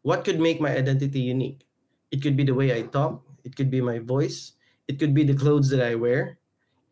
what 0.02 0.24
could 0.24 0.38
make 0.38 0.60
my 0.60 0.70
identity 0.70 1.18
unique? 1.18 1.66
It 2.10 2.22
could 2.22 2.36
be 2.36 2.44
the 2.44 2.54
way 2.54 2.76
I 2.76 2.82
talk, 2.82 3.22
it 3.42 3.56
could 3.56 3.70
be 3.70 3.80
my 3.80 3.98
voice, 3.98 4.52
it 4.86 4.98
could 4.98 5.14
be 5.14 5.24
the 5.24 5.34
clothes 5.34 5.70
that 5.70 5.82
I 5.82 5.94
wear, 5.94 6.38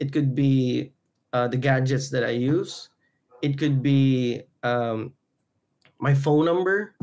it 0.01 0.13
could 0.13 0.35
be 0.35 0.95
uh, 1.33 1.49
the 1.49 1.57
gadgets 1.57 2.11
that 2.11 2.25
I 2.25 2.31
use. 2.31 2.89
It 3.43 3.59
could 3.59 3.83
be 3.83 4.43
um, 4.63 5.13
my 5.99 6.15
phone 6.15 6.45
number. 6.45 6.95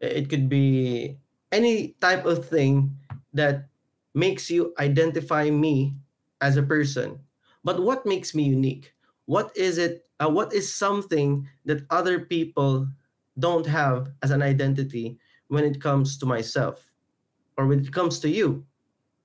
It 0.00 0.28
could 0.28 0.48
be 0.48 1.16
any 1.52 1.96
type 2.00 2.26
of 2.26 2.46
thing 2.46 2.96
that 3.32 3.68
makes 4.14 4.50
you 4.50 4.74
identify 4.78 5.50
me 5.50 5.94
as 6.40 6.56
a 6.56 6.62
person. 6.62 7.18
But 7.64 7.82
what 7.82 8.04
makes 8.04 8.34
me 8.34 8.44
unique? 8.44 8.92
What 9.26 9.56
is 9.56 9.78
it? 9.78 10.06
Uh, 10.20 10.28
what 10.28 10.52
is 10.52 10.72
something 10.72 11.48
that 11.64 11.86
other 11.90 12.20
people 12.20 12.86
don't 13.38 13.66
have 13.66 14.12
as 14.22 14.30
an 14.30 14.42
identity 14.42 15.18
when 15.48 15.64
it 15.64 15.80
comes 15.80 16.16
to 16.18 16.26
myself 16.26 16.84
or 17.56 17.66
when 17.66 17.80
it 17.80 17.92
comes 17.92 18.20
to 18.20 18.28
you, 18.28 18.64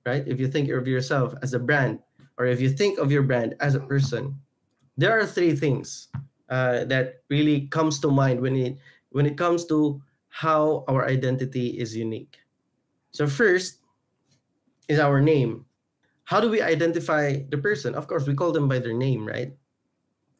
right? 0.06 0.26
If 0.26 0.40
you 0.40 0.48
think 0.48 0.68
of 0.70 0.88
yourself 0.88 1.34
as 1.42 1.54
a 1.54 1.58
brand, 1.58 2.00
or 2.40 2.46
if 2.46 2.58
you 2.58 2.70
think 2.70 2.98
of 2.98 3.12
your 3.12 3.22
brand 3.22 3.54
as 3.60 3.74
a 3.74 3.80
person, 3.84 4.34
there 4.96 5.12
are 5.12 5.26
three 5.26 5.54
things 5.54 6.08
uh, 6.48 6.84
that 6.86 7.20
really 7.28 7.68
comes 7.68 8.00
to 8.00 8.08
mind 8.08 8.40
when 8.40 8.56
it 8.56 8.78
when 9.10 9.26
it 9.26 9.36
comes 9.36 9.66
to 9.66 10.00
how 10.30 10.84
our 10.88 11.04
identity 11.04 11.76
is 11.76 11.94
unique. 11.94 12.40
So 13.12 13.26
first 13.28 13.84
is 14.88 14.98
our 14.98 15.20
name. 15.20 15.66
How 16.24 16.40
do 16.40 16.48
we 16.48 16.62
identify 16.62 17.44
the 17.50 17.58
person? 17.58 17.94
Of 17.94 18.06
course, 18.06 18.26
we 18.26 18.34
call 18.34 18.52
them 18.52 18.68
by 18.68 18.78
their 18.78 18.96
name, 18.96 19.28
right? 19.28 19.52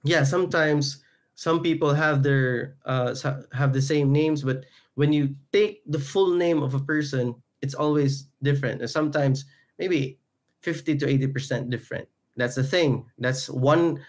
Yeah, 0.05 0.25
sometimes 0.25 1.05
some 1.35 1.61
people 1.61 1.93
have 1.93 2.23
their 2.23 2.77
uh, 2.87 3.13
have 3.53 3.75
the 3.75 3.83
same 3.83 4.11
names, 4.11 4.41
but 4.41 4.65
when 4.95 5.13
you 5.13 5.37
take 5.53 5.83
the 5.85 6.01
full 6.01 6.33
name 6.33 6.63
of 6.63 6.73
a 6.73 6.81
person, 6.81 7.35
it's 7.61 7.75
always 7.75 8.25
different. 8.41 8.81
And 8.81 8.89
sometimes 8.89 9.45
maybe 9.77 10.20
50 10.63 10.97
to 10.99 11.07
80% 11.07 11.71
different. 11.71 12.09
That's 12.37 12.55
the 12.55 12.65
thing. 12.65 13.07
That's 13.19 13.49
one 13.49 14.01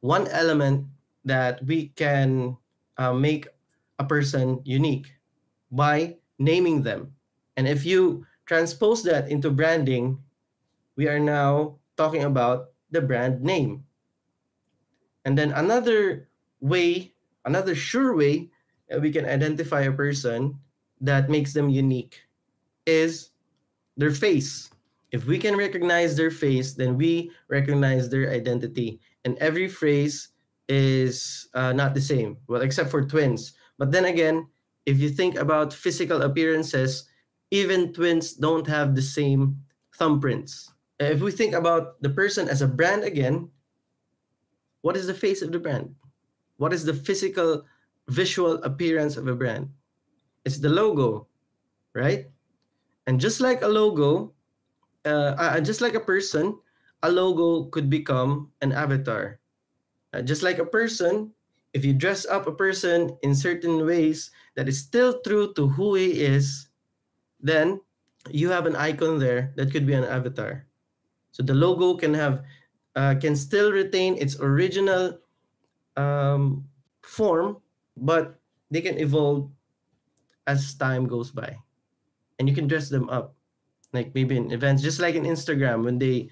one 0.00 0.28
element 0.28 0.86
that 1.24 1.64
we 1.64 1.88
can 1.98 2.56
uh, 2.98 3.12
make 3.12 3.48
a 3.98 4.04
person 4.04 4.60
unique 4.64 5.12
by 5.70 6.16
naming 6.38 6.82
them. 6.82 7.12
And 7.56 7.66
if 7.66 7.84
you 7.84 8.26
transpose 8.46 9.02
that 9.04 9.28
into 9.28 9.50
branding, 9.50 10.22
we 10.94 11.08
are 11.08 11.18
now 11.18 11.78
talking 11.96 12.24
about 12.24 12.70
the 12.90 13.00
brand 13.00 13.42
name. 13.42 13.84
And 15.24 15.36
then 15.36 15.50
another 15.52 16.28
way, 16.60 17.12
another 17.44 17.74
sure 17.74 18.14
way 18.14 18.48
that 18.88 19.00
we 19.00 19.10
can 19.10 19.26
identify 19.26 19.82
a 19.82 19.92
person 19.92 20.58
that 21.00 21.28
makes 21.28 21.52
them 21.52 21.68
unique 21.68 22.22
is 22.86 23.30
their 23.96 24.12
face. 24.12 24.70
If 25.12 25.26
we 25.26 25.38
can 25.38 25.56
recognize 25.56 26.16
their 26.16 26.30
face, 26.30 26.74
then 26.74 26.96
we 26.96 27.30
recognize 27.48 28.08
their 28.10 28.30
identity. 28.30 29.00
And 29.24 29.38
every 29.38 29.68
phrase 29.68 30.28
is 30.68 31.48
uh, 31.54 31.72
not 31.72 31.94
the 31.94 32.00
same, 32.00 32.38
well, 32.48 32.62
except 32.62 32.90
for 32.90 33.04
twins. 33.04 33.54
But 33.78 33.92
then 33.92 34.06
again, 34.06 34.48
if 34.84 34.98
you 34.98 35.08
think 35.08 35.36
about 35.36 35.72
physical 35.72 36.22
appearances, 36.22 37.08
even 37.50 37.92
twins 37.92 38.34
don't 38.34 38.66
have 38.66 38.94
the 38.94 39.02
same 39.02 39.62
thumbprints. 39.98 40.70
If 40.98 41.20
we 41.20 41.30
think 41.30 41.54
about 41.54 42.00
the 42.02 42.10
person 42.10 42.48
as 42.48 42.62
a 42.62 42.68
brand 42.68 43.04
again, 43.04 43.50
what 44.82 44.96
is 44.96 45.06
the 45.06 45.14
face 45.14 45.42
of 45.42 45.52
the 45.52 45.58
brand? 45.58 45.94
What 46.56 46.72
is 46.72 46.84
the 46.84 46.94
physical, 46.94 47.64
visual 48.08 48.62
appearance 48.62 49.16
of 49.16 49.28
a 49.28 49.34
brand? 49.34 49.68
It's 50.44 50.58
the 50.58 50.70
logo, 50.70 51.26
right? 51.94 52.26
And 53.06 53.20
just 53.20 53.40
like 53.40 53.62
a 53.62 53.68
logo, 53.68 54.32
uh, 55.06 55.38
uh, 55.38 55.60
just 55.60 55.80
like 55.80 55.94
a 55.94 56.02
person, 56.02 56.58
a 57.02 57.10
logo 57.10 57.70
could 57.70 57.88
become 57.88 58.50
an 58.60 58.72
avatar. 58.72 59.38
Uh, 60.12 60.20
just 60.20 60.42
like 60.42 60.58
a 60.58 60.66
person, 60.66 61.30
if 61.72 61.84
you 61.84 61.94
dress 61.94 62.26
up 62.26 62.46
a 62.46 62.52
person 62.52 63.16
in 63.22 63.34
certain 63.34 63.86
ways 63.86 64.30
that 64.56 64.68
is 64.68 64.82
still 64.82 65.20
true 65.22 65.54
to 65.54 65.68
who 65.68 65.94
he 65.94 66.20
is, 66.20 66.68
then 67.38 67.80
you 68.30 68.50
have 68.50 68.66
an 68.66 68.74
icon 68.74 69.18
there 69.18 69.52
that 69.56 69.70
could 69.70 69.86
be 69.86 69.94
an 69.94 70.04
avatar. 70.04 70.66
So 71.30 71.42
the 71.42 71.54
logo 71.54 71.94
can 71.94 72.14
have 72.14 72.42
uh, 72.96 73.14
can 73.20 73.36
still 73.36 73.70
retain 73.70 74.16
its 74.16 74.40
original 74.40 75.20
um, 75.96 76.64
form, 77.04 77.60
but 77.96 78.40
they 78.70 78.80
can 78.80 78.98
evolve 78.98 79.52
as 80.48 80.74
time 80.74 81.06
goes 81.06 81.30
by, 81.30 81.54
and 82.38 82.48
you 82.48 82.54
can 82.54 82.66
dress 82.66 82.88
them 82.88 83.08
up 83.10 83.35
like 83.96 84.12
maybe 84.14 84.36
in 84.36 84.52
events 84.52 84.84
just 84.84 85.00
like 85.00 85.16
in 85.16 85.24
instagram 85.24 85.80
when 85.82 85.96
they 85.96 86.28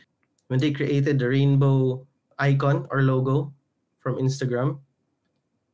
when 0.49 0.61
they 0.61 0.71
created 0.71 1.19
the 1.19 1.29
rainbow 1.29 2.05
icon 2.39 2.87
or 2.91 3.03
logo 3.03 3.53
from 4.01 4.17
Instagram. 4.17 4.79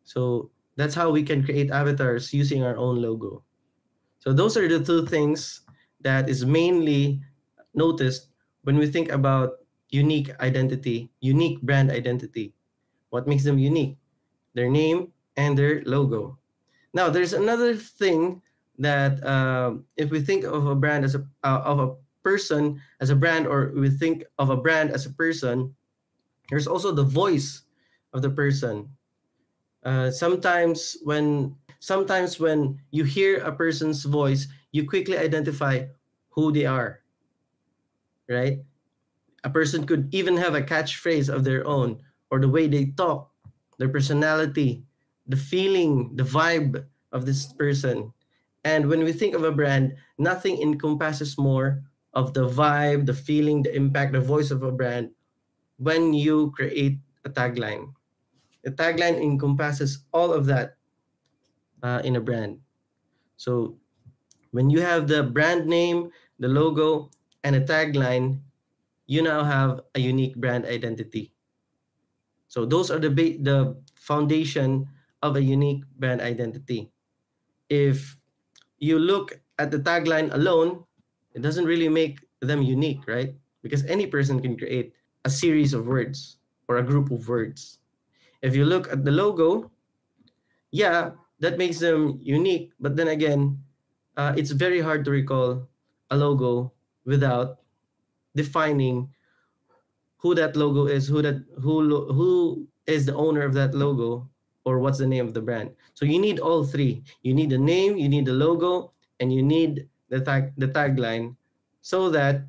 So 0.04 0.50
that's 0.76 0.94
how 0.94 1.10
we 1.10 1.22
can 1.22 1.44
create 1.44 1.70
avatars 1.70 2.32
using 2.32 2.62
our 2.62 2.76
own 2.76 3.02
logo. 3.02 3.44
So 4.18 4.32
those 4.32 4.56
are 4.56 4.68
the 4.68 4.82
two 4.82 5.06
things 5.06 5.62
that 6.00 6.28
is 6.28 6.46
mainly 6.46 7.20
noticed 7.74 8.28
when 8.62 8.76
we 8.78 8.86
think 8.86 9.10
about 9.10 9.66
unique 9.90 10.30
identity, 10.40 11.10
unique 11.20 11.60
brand 11.62 11.90
identity. 11.90 12.54
What 13.10 13.26
makes 13.26 13.44
them 13.44 13.58
unique? 13.58 13.98
Their 14.54 14.70
name 14.70 15.12
and 15.36 15.58
their 15.58 15.82
logo. 15.84 16.38
Now, 16.94 17.08
there's 17.08 17.32
another 17.32 17.74
thing 17.74 18.42
that 18.80 19.22
uh, 19.22 19.74
if 19.96 20.10
we 20.10 20.20
think 20.20 20.44
of 20.44 20.66
a 20.66 20.74
brand 20.74 21.04
as 21.04 21.14
a 21.14 21.22
uh, 21.44 21.62
of 21.64 21.78
a 21.78 21.94
person 22.24 22.80
as 23.00 23.10
a 23.10 23.16
brand, 23.16 23.46
or 23.46 23.72
we 23.76 23.88
think 23.88 24.24
of 24.38 24.50
a 24.50 24.56
brand 24.56 24.90
as 24.90 25.06
a 25.06 25.12
person, 25.12 25.72
there's 26.48 26.66
also 26.66 26.90
the 26.90 27.04
voice 27.04 27.62
of 28.12 28.22
the 28.22 28.30
person. 28.30 28.88
Uh, 29.84 30.10
sometimes 30.10 30.96
when 31.04 31.54
sometimes 31.78 32.40
when 32.40 32.80
you 32.90 33.04
hear 33.04 33.44
a 33.44 33.52
person's 33.52 34.04
voice, 34.04 34.48
you 34.72 34.88
quickly 34.88 35.16
identify 35.16 35.84
who 36.30 36.50
they 36.50 36.64
are. 36.64 37.00
Right? 38.28 38.64
A 39.44 39.50
person 39.50 39.86
could 39.86 40.08
even 40.14 40.36
have 40.36 40.54
a 40.54 40.62
catchphrase 40.62 41.32
of 41.32 41.44
their 41.44 41.66
own, 41.66 42.00
or 42.30 42.40
the 42.40 42.48
way 42.48 42.68
they 42.68 42.92
talk, 42.96 43.32
their 43.78 43.88
personality, 43.88 44.84
the 45.26 45.36
feeling, 45.36 46.16
the 46.16 46.24
vibe 46.24 46.84
of 47.12 47.26
this 47.26 47.52
person. 47.52 48.12
And 48.64 48.88
when 48.88 49.04
we 49.04 49.12
think 49.12 49.34
of 49.34 49.44
a 49.44 49.52
brand, 49.52 49.96
nothing 50.18 50.60
encompasses 50.60 51.38
more 51.38 51.82
of 52.12 52.34
the 52.34 52.48
vibe, 52.48 53.06
the 53.06 53.14
feeling, 53.14 53.62
the 53.62 53.74
impact, 53.74 54.12
the 54.12 54.20
voice 54.20 54.50
of 54.50 54.62
a 54.62 54.72
brand 54.72 55.12
when 55.78 56.14
you 56.14 56.52
create 56.52 56.98
a 57.24 57.30
tagline. 57.30 57.94
The 58.64 58.72
tagline 58.72 59.20
encompasses 59.22 60.04
all 60.12 60.32
of 60.32 60.46
that 60.46 60.76
uh, 61.82 62.00
in 62.04 62.16
a 62.16 62.20
brand. 62.20 62.60
So 63.36 63.78
when 64.52 64.70
you 64.70 64.80
have 64.82 65.08
the 65.08 65.24
brand 65.24 65.66
name, 65.66 66.10
the 66.38 66.48
logo, 66.48 67.10
and 67.44 67.56
a 67.56 67.62
tagline, 67.64 68.42
you 69.06 69.22
now 69.22 69.44
have 69.44 69.82
a 69.94 70.00
unique 70.00 70.36
brand 70.36 70.66
identity. 70.66 71.34
So 72.48 72.66
those 72.66 72.90
are 72.90 72.98
the 72.98 73.08
the 73.40 73.80
foundation 73.94 74.88
of 75.22 75.36
a 75.36 75.42
unique 75.42 75.84
brand 75.96 76.20
identity. 76.20 76.90
If 77.70 78.19
you 78.80 78.98
look 78.98 79.40
at 79.58 79.70
the 79.70 79.78
tagline 79.78 80.32
alone, 80.34 80.84
it 81.34 81.42
doesn't 81.42 81.66
really 81.66 81.88
make 81.88 82.26
them 82.40 82.62
unique, 82.62 83.06
right? 83.06 83.36
Because 83.62 83.84
any 83.84 84.06
person 84.06 84.40
can 84.40 84.56
create 84.56 84.94
a 85.24 85.30
series 85.30 85.74
of 85.74 85.86
words 85.86 86.38
or 86.68 86.78
a 86.78 86.82
group 86.82 87.10
of 87.10 87.28
words. 87.28 87.78
If 88.42 88.56
you 88.56 88.64
look 88.64 88.90
at 88.90 89.04
the 89.04 89.12
logo, 89.12 89.70
yeah, 90.72 91.12
that 91.40 91.58
makes 91.58 91.78
them 91.78 92.18
unique. 92.22 92.72
But 92.80 92.96
then 92.96 93.08
again, 93.08 93.62
uh, 94.16 94.34
it's 94.36 94.50
very 94.50 94.80
hard 94.80 95.04
to 95.04 95.10
recall 95.10 95.68
a 96.10 96.16
logo 96.16 96.72
without 97.04 97.60
defining 98.34 99.12
who 100.18 100.34
that 100.34 100.56
logo 100.56 100.86
is, 100.86 101.08
who 101.08 101.22
that 101.22 101.44
who 101.60 102.12
who 102.12 102.66
is 102.86 103.06
the 103.06 103.14
owner 103.14 103.42
of 103.42 103.54
that 103.54 103.74
logo, 103.74 104.28
or 104.64 104.78
what's 104.78 104.98
the 104.98 105.06
name 105.06 105.26
of 105.26 105.34
the 105.34 105.40
brand. 105.40 105.70
So 105.94 106.04
you 106.04 106.18
need 106.18 106.38
all 106.38 106.64
three. 106.64 107.02
You 107.22 107.34
need 107.34 107.50
the 107.50 107.58
name, 107.58 107.96
you 107.96 108.08
need 108.08 108.26
the 108.26 108.32
logo, 108.32 108.92
and 109.20 109.32
you 109.32 109.42
need 109.42 109.88
the 110.08 110.20
tag 110.20 110.52
the 110.58 110.68
tagline 110.68 111.36
so 111.80 112.10
that 112.10 112.44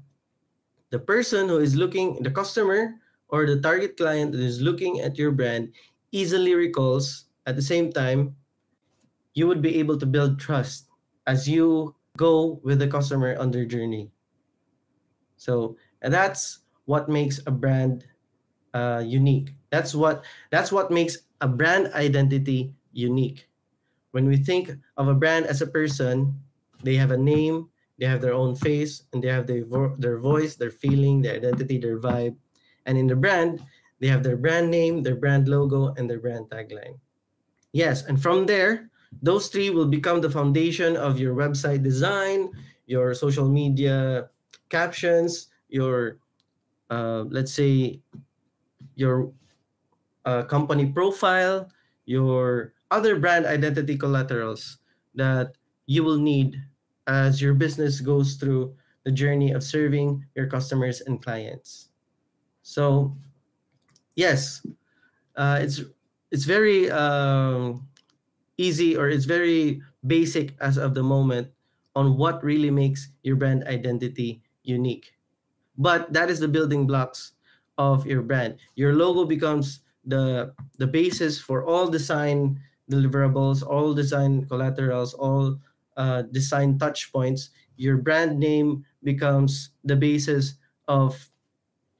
the 0.89 0.99
person 0.99 1.47
who 1.47 1.59
is 1.59 1.75
looking 1.75 2.21
the 2.23 2.31
customer 2.31 2.95
or 3.29 3.45
the 3.45 3.61
target 3.61 3.95
client 3.95 4.33
that 4.33 4.41
is 4.41 4.59
looking 4.59 4.99
at 4.99 5.17
your 5.17 5.31
brand 5.31 5.71
easily 6.11 6.55
recalls 6.55 7.31
at 7.45 7.55
the 7.55 7.61
same 7.61 7.91
time 7.91 8.35
you 9.33 9.47
would 9.47 9.61
be 9.61 9.79
able 9.79 9.97
to 9.97 10.05
build 10.05 10.39
trust 10.39 10.89
as 11.27 11.47
you 11.47 11.95
go 12.17 12.59
with 12.63 12.79
the 12.79 12.87
customer 12.87 13.37
on 13.39 13.51
their 13.51 13.63
journey 13.63 14.11
so 15.37 15.77
that's 16.01 16.59
what 16.85 17.07
makes 17.07 17.39
a 17.47 17.51
brand 17.51 18.03
uh, 18.73 19.03
unique 19.05 19.53
that's 19.69 19.95
what 19.95 20.25
that's 20.49 20.71
what 20.71 20.91
makes 20.91 21.29
a 21.41 21.47
brand 21.47 21.91
identity 21.93 22.73
unique 22.93 23.49
when 24.11 24.27
we 24.27 24.37
think 24.37 24.71
of 24.97 25.07
a 25.07 25.13
brand 25.15 25.45
as 25.45 25.61
a 25.61 25.67
person 25.67 26.39
they 26.83 26.95
have 26.95 27.11
a 27.11 27.17
name, 27.17 27.69
they 27.99 28.05
have 28.05 28.21
their 28.21 28.33
own 28.33 28.55
face, 28.55 29.03
and 29.13 29.23
they 29.23 29.27
have 29.27 29.45
their, 29.45 29.65
vo- 29.65 29.95
their 29.97 30.17
voice, 30.17 30.55
their 30.55 30.71
feeling, 30.71 31.21
their 31.21 31.35
identity, 31.35 31.77
their 31.77 31.99
vibe. 31.99 32.35
And 32.85 32.97
in 32.97 33.07
the 33.07 33.15
brand, 33.15 33.61
they 33.99 34.07
have 34.07 34.23
their 34.23 34.37
brand 34.37 34.71
name, 34.71 35.03
their 35.03 35.15
brand 35.15 35.47
logo, 35.47 35.93
and 35.97 36.09
their 36.09 36.19
brand 36.19 36.49
tagline. 36.49 36.97
Yes, 37.73 38.03
and 38.05 38.21
from 38.21 38.47
there, 38.47 38.89
those 39.21 39.47
three 39.49 39.69
will 39.69 39.85
become 39.85 40.21
the 40.21 40.29
foundation 40.29 40.97
of 40.97 41.19
your 41.19 41.35
website 41.35 41.83
design, 41.83 42.49
your 42.87 43.13
social 43.13 43.47
media 43.47 44.29
captions, 44.69 45.49
your, 45.69 46.17
uh, 46.89 47.25
let's 47.29 47.53
say, 47.53 48.01
your 48.95 49.31
uh, 50.25 50.43
company 50.43 50.91
profile, 50.91 51.69
your 52.05 52.73
other 52.91 53.19
brand 53.19 53.45
identity 53.45 53.97
collaterals 53.97 54.77
that 55.15 55.55
you 55.85 56.03
will 56.03 56.19
need 56.19 56.57
as 57.07 57.41
your 57.41 57.53
business 57.53 57.99
goes 58.01 58.35
through 58.35 58.75
the 59.03 59.11
journey 59.11 59.51
of 59.51 59.63
serving 59.63 60.25
your 60.35 60.47
customers 60.47 61.01
and 61.01 61.21
clients. 61.23 61.89
So, 62.61 63.17
yes, 64.15 64.65
uh, 65.35 65.59
it's 65.61 65.81
it's 66.31 66.45
very 66.45 66.89
um, 66.91 67.87
easy 68.57 68.95
or 68.95 69.09
it's 69.09 69.25
very 69.25 69.81
basic 70.07 70.55
as 70.61 70.77
of 70.77 70.93
the 70.93 71.03
moment 71.03 71.51
on 71.95 72.17
what 72.17 72.43
really 72.43 72.71
makes 72.71 73.09
your 73.23 73.35
brand 73.35 73.63
identity 73.65 74.41
unique. 74.63 75.13
But 75.77 76.13
that 76.13 76.29
is 76.29 76.39
the 76.39 76.47
building 76.47 76.87
blocks 76.87 77.33
of 77.77 78.05
your 78.05 78.21
brand. 78.21 78.59
Your 78.75 78.93
logo 78.93 79.25
becomes 79.25 79.81
the 80.05 80.53
the 80.77 80.87
basis 80.87 81.39
for 81.39 81.63
all 81.63 81.87
design 81.87 82.59
deliverables, 82.89 83.63
all 83.63 83.93
design 83.93 84.45
collaterals, 84.45 85.13
all 85.13 85.57
uh, 85.97 86.23
design 86.23 86.77
touch 86.77 87.11
points, 87.11 87.49
your 87.77 87.97
brand 87.97 88.39
name 88.39 88.85
becomes 89.03 89.69
the 89.83 89.95
basis 89.95 90.55
of 90.87 91.29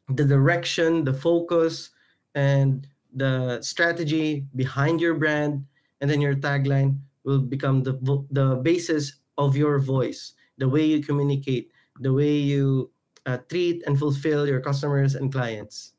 the 0.09 0.25
direction, 0.25 1.03
the 1.03 1.13
focus, 1.13 1.91
and 2.35 2.87
the 3.13 3.61
strategy 3.61 4.45
behind 4.55 4.99
your 4.99 5.15
brand. 5.15 5.65
And 6.01 6.09
then 6.09 6.21
your 6.21 6.35
tagline 6.35 6.99
will 7.23 7.39
become 7.39 7.83
the, 7.83 7.93
the 8.31 8.55
basis 8.55 9.21
of 9.37 9.55
your 9.55 9.79
voice, 9.79 10.33
the 10.57 10.67
way 10.67 10.83
you 10.83 11.03
communicate, 11.03 11.71
the 11.99 12.11
way 12.11 12.33
you 12.33 12.91
uh, 13.25 13.37
treat 13.49 13.83
and 13.85 13.97
fulfill 13.97 14.47
your 14.47 14.59
customers 14.59 15.15
and 15.15 15.31
clients. 15.31 15.93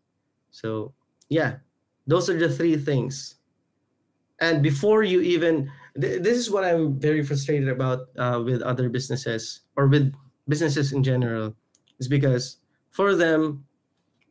So, 0.50 0.92
yeah, 1.28 1.56
those 2.06 2.28
are 2.28 2.38
the 2.38 2.48
three 2.48 2.76
things. 2.76 3.36
And 4.40 4.62
before 4.62 5.02
you 5.02 5.20
even 5.20 5.70
th- 6.00 6.22
this 6.22 6.36
is 6.36 6.50
what 6.50 6.64
I'm 6.64 6.98
very 6.98 7.22
frustrated 7.22 7.68
about 7.68 8.08
uh, 8.18 8.42
with 8.44 8.62
other 8.62 8.88
businesses 8.88 9.60
or 9.76 9.86
with 9.86 10.12
businesses 10.48 10.92
in 10.92 11.02
general, 11.02 11.54
is 11.98 12.08
because 12.08 12.58
for 12.90 13.14
them, 13.14 13.64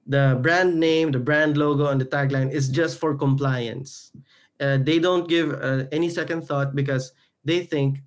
the 0.08 0.40
brand 0.42 0.80
name, 0.80 1.12
the 1.12 1.20
brand 1.20 1.58
logo, 1.58 1.88
and 1.88 2.02
the 2.02 2.06
tagline 2.06 2.52
is 2.52 2.70
just 2.70 3.00
for 3.00 3.16
compliance. 3.16 4.12
Uh, 4.60 4.78
they 4.78 5.00
don't 5.00 5.28
give 5.28 5.54
uh, 5.54 5.86
any 5.92 6.10
second 6.10 6.44
thought 6.44 6.76
because 6.76 7.14
they 7.46 7.64
think 7.64 8.00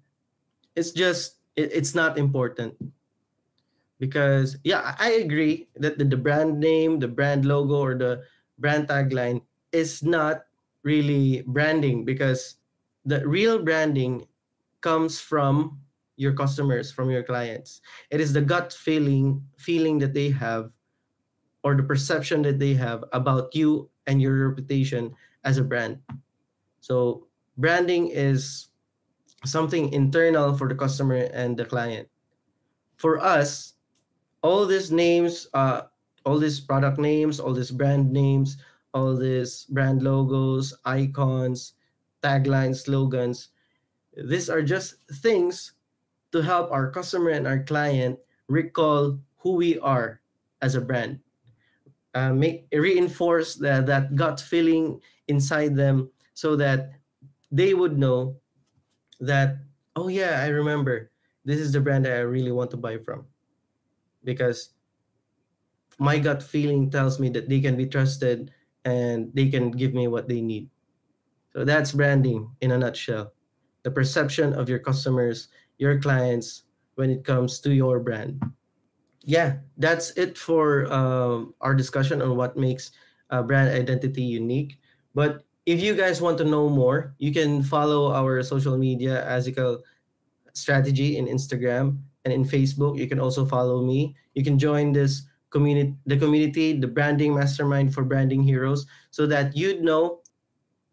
it's 0.76 0.92
just 0.92 1.38
it, 1.56 1.70
it's 1.72 1.94
not 1.94 2.18
important. 2.18 2.74
Because 3.98 4.58
yeah, 4.64 4.94
I 4.98 5.12
agree 5.22 5.68
that 5.76 5.98
the, 5.98 6.04
the 6.04 6.16
brand 6.16 6.60
name, 6.60 6.98
the 6.98 7.08
brand 7.08 7.44
logo, 7.44 7.80
or 7.80 7.94
the 7.94 8.22
brand 8.58 8.88
tagline 8.88 9.40
is 9.74 10.02
not 10.02 10.46
really 10.84 11.42
branding 11.46 12.04
because 12.04 12.56
the 13.04 13.26
real 13.26 13.58
branding 13.58 14.26
comes 14.80 15.20
from 15.20 15.80
your 16.16 16.32
customers 16.32 16.92
from 16.92 17.10
your 17.10 17.22
clients. 17.22 17.80
It 18.10 18.20
is 18.20 18.32
the 18.32 18.40
gut 18.40 18.72
feeling 18.72 19.42
feeling 19.58 19.98
that 19.98 20.14
they 20.14 20.30
have 20.30 20.70
or 21.64 21.74
the 21.74 21.82
perception 21.82 22.42
that 22.42 22.58
they 22.58 22.74
have 22.74 23.04
about 23.12 23.54
you 23.54 23.90
and 24.06 24.22
your 24.22 24.48
reputation 24.48 25.12
as 25.44 25.58
a 25.58 25.64
brand. 25.64 25.98
So 26.80 27.26
branding 27.56 28.08
is 28.08 28.68
something 29.44 29.92
internal 29.92 30.54
for 30.56 30.68
the 30.68 30.74
customer 30.74 31.28
and 31.32 31.56
the 31.56 31.64
client. 31.64 32.08
For 32.96 33.18
us 33.18 33.74
all 34.42 34.66
these 34.66 34.92
names 34.92 35.48
uh, 35.54 35.88
all 36.24 36.38
these 36.38 36.60
product 36.60 36.98
names 36.98 37.40
all 37.40 37.52
these 37.52 37.72
brand 37.72 38.12
names 38.12 38.56
all 38.94 39.16
these 39.16 39.64
brand 39.66 40.02
logos 40.02 40.74
icons 40.86 41.74
taglines, 42.24 42.84
slogans. 42.84 43.50
These 44.16 44.50
are 44.50 44.62
just 44.62 44.96
things 45.22 45.72
to 46.32 46.42
help 46.42 46.72
our 46.72 46.90
customer 46.90 47.30
and 47.30 47.46
our 47.46 47.62
client 47.64 48.20
recall 48.48 49.20
who 49.38 49.52
we 49.56 49.78
are 49.80 50.20
as 50.62 50.74
a 50.74 50.80
brand. 50.82 51.20
uh, 52.14 52.32
make 52.32 52.66
reinforce 52.72 53.56
that, 53.56 53.86
that 53.86 54.14
gut 54.16 54.40
feeling 54.40 55.00
inside 55.28 55.74
them 55.76 56.10
so 56.34 56.56
that 56.56 56.92
they 57.50 57.74
would 57.74 57.98
know 57.98 58.36
that 59.20 59.58
oh 59.96 60.08
yeah 60.08 60.40
i 60.42 60.48
remember 60.48 61.10
this 61.44 61.58
is 61.60 61.72
the 61.72 61.80
brand 61.80 62.04
that 62.04 62.16
i 62.16 62.20
really 62.20 62.52
want 62.52 62.70
to 62.70 62.76
buy 62.76 62.98
from 62.98 63.26
because 64.24 64.70
my 65.98 66.18
gut 66.18 66.42
feeling 66.42 66.90
tells 66.90 67.18
me 67.20 67.28
that 67.30 67.48
they 67.48 67.60
can 67.60 67.76
be 67.76 67.86
trusted 67.86 68.50
and 68.84 69.30
they 69.34 69.48
can 69.48 69.70
give 69.70 69.94
me 69.94 70.08
what 70.08 70.28
they 70.28 70.40
need. 70.40 70.68
So 71.52 71.64
that's 71.64 71.92
branding 71.92 72.50
in 72.60 72.72
a 72.72 72.78
nutshell. 72.78 73.32
The 73.82 73.90
perception 73.90 74.52
of 74.54 74.68
your 74.68 74.78
customers 74.78 75.48
your 75.78 75.98
clients 75.98 76.64
when 76.94 77.10
it 77.10 77.24
comes 77.24 77.58
to 77.60 77.74
your 77.74 77.98
brand. 77.98 78.42
Yeah 79.24 79.58
that's 79.78 80.10
it 80.16 80.38
for 80.38 80.86
um, 80.92 81.54
our 81.60 81.74
discussion 81.74 82.22
on 82.22 82.36
what 82.36 82.56
makes 82.56 82.92
a 83.30 83.42
brand 83.42 83.74
identity 83.74 84.22
unique. 84.22 84.78
But 85.14 85.42
if 85.66 85.80
you 85.80 85.94
guys 85.94 86.20
want 86.20 86.38
to 86.38 86.44
know 86.44 86.68
more 86.68 87.14
you 87.18 87.32
can 87.32 87.62
follow 87.62 88.12
our 88.12 88.42
social 88.42 88.76
media 88.76 89.24
Azical 89.26 89.80
strategy 90.52 91.16
in 91.16 91.26
instagram 91.26 91.98
and 92.24 92.32
in 92.32 92.44
facebook. 92.44 92.98
You 92.98 93.06
can 93.06 93.20
also 93.20 93.44
follow 93.44 93.84
me. 93.84 94.16
You 94.34 94.44
can 94.44 94.58
join 94.58 94.92
this 94.92 95.22
community 95.54 95.94
the 96.10 96.18
community 96.18 96.74
the 96.74 96.90
branding 96.90 97.30
mastermind 97.30 97.94
for 97.94 98.02
branding 98.02 98.42
heroes 98.42 98.84
so 99.14 99.22
that 99.24 99.54
you'd 99.54 99.86
know 99.86 100.18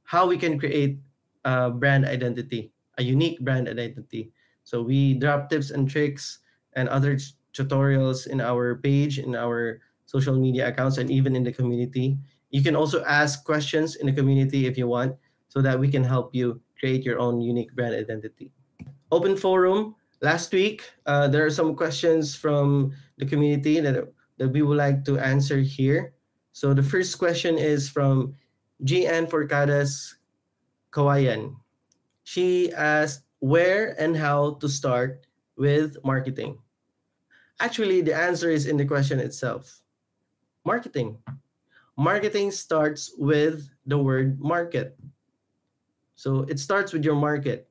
how 0.06 0.30
we 0.30 0.38
can 0.38 0.62
create 0.62 1.02
a 1.50 1.74
brand 1.74 2.06
identity 2.06 2.70
a 2.98 3.04
unique 3.04 3.42
brand 3.42 3.66
identity 3.66 4.30
so 4.64 4.82
we 4.82 5.16
drop 5.18 5.50
tips 5.50 5.74
and 5.74 5.90
tricks 5.90 6.40
and 6.74 6.88
other 6.88 7.18
tutorials 7.54 8.28
in 8.28 8.40
our 8.40 8.76
page, 8.76 9.20
in 9.20 9.36
our 9.36 9.80
social 10.06 10.36
media 10.36 10.68
accounts, 10.68 10.98
and 10.98 11.12
even 11.12 11.36
in 11.36 11.44
the 11.44 11.52
community. 11.52 12.18
You 12.50 12.62
can 12.62 12.76
also 12.76 13.04
ask 13.04 13.44
questions 13.44 13.96
in 13.96 14.08
the 14.08 14.14
community 14.14 14.68
if 14.68 14.78
you 14.78 14.88
want, 14.88 15.16
so 15.48 15.62
that 15.62 15.80
we 15.80 15.90
can 15.90 16.04
help 16.04 16.34
you 16.36 16.62
create 16.80 17.04
your 17.04 17.20
own 17.20 17.42
unique 17.42 17.76
brand 17.76 17.96
identity. 17.96 18.52
Open 19.12 19.36
forum. 19.36 19.96
Last 20.22 20.54
week, 20.54 20.84
uh, 21.06 21.28
there 21.28 21.46
are 21.46 21.52
some 21.52 21.76
questions 21.76 22.36
from 22.36 22.94
the 23.18 23.26
community 23.26 23.80
that, 23.80 24.08
that 24.42 24.50
we 24.50 24.64
would 24.66 24.82
like 24.82 25.06
to 25.06 25.22
answer 25.22 25.62
here. 25.62 26.18
So 26.52 26.74
the 26.74 26.82
first 26.82 27.22
question 27.22 27.62
is 27.62 27.86
from 27.86 28.34
GN 28.82 29.30
Forcadas 29.30 30.18
Kawayan. 30.90 31.54
She 32.26 32.74
asked 32.74 33.22
where 33.38 33.94
and 34.02 34.18
how 34.18 34.58
to 34.58 34.68
start 34.68 35.28
with 35.62 35.94
marketing. 36.04 36.58
Actually, 37.62 38.02
the 38.02 38.18
answer 38.18 38.50
is 38.50 38.66
in 38.66 38.78
the 38.78 38.86
question 38.86 39.20
itself. 39.20 39.86
Marketing. 40.66 41.22
Marketing 41.96 42.50
starts 42.50 43.14
with 43.22 43.70
the 43.86 43.98
word 44.02 44.42
market. 44.42 44.98
So 46.18 46.50
it 46.50 46.58
starts 46.58 46.94
with 46.94 47.06
your 47.06 47.14
market. 47.14 47.70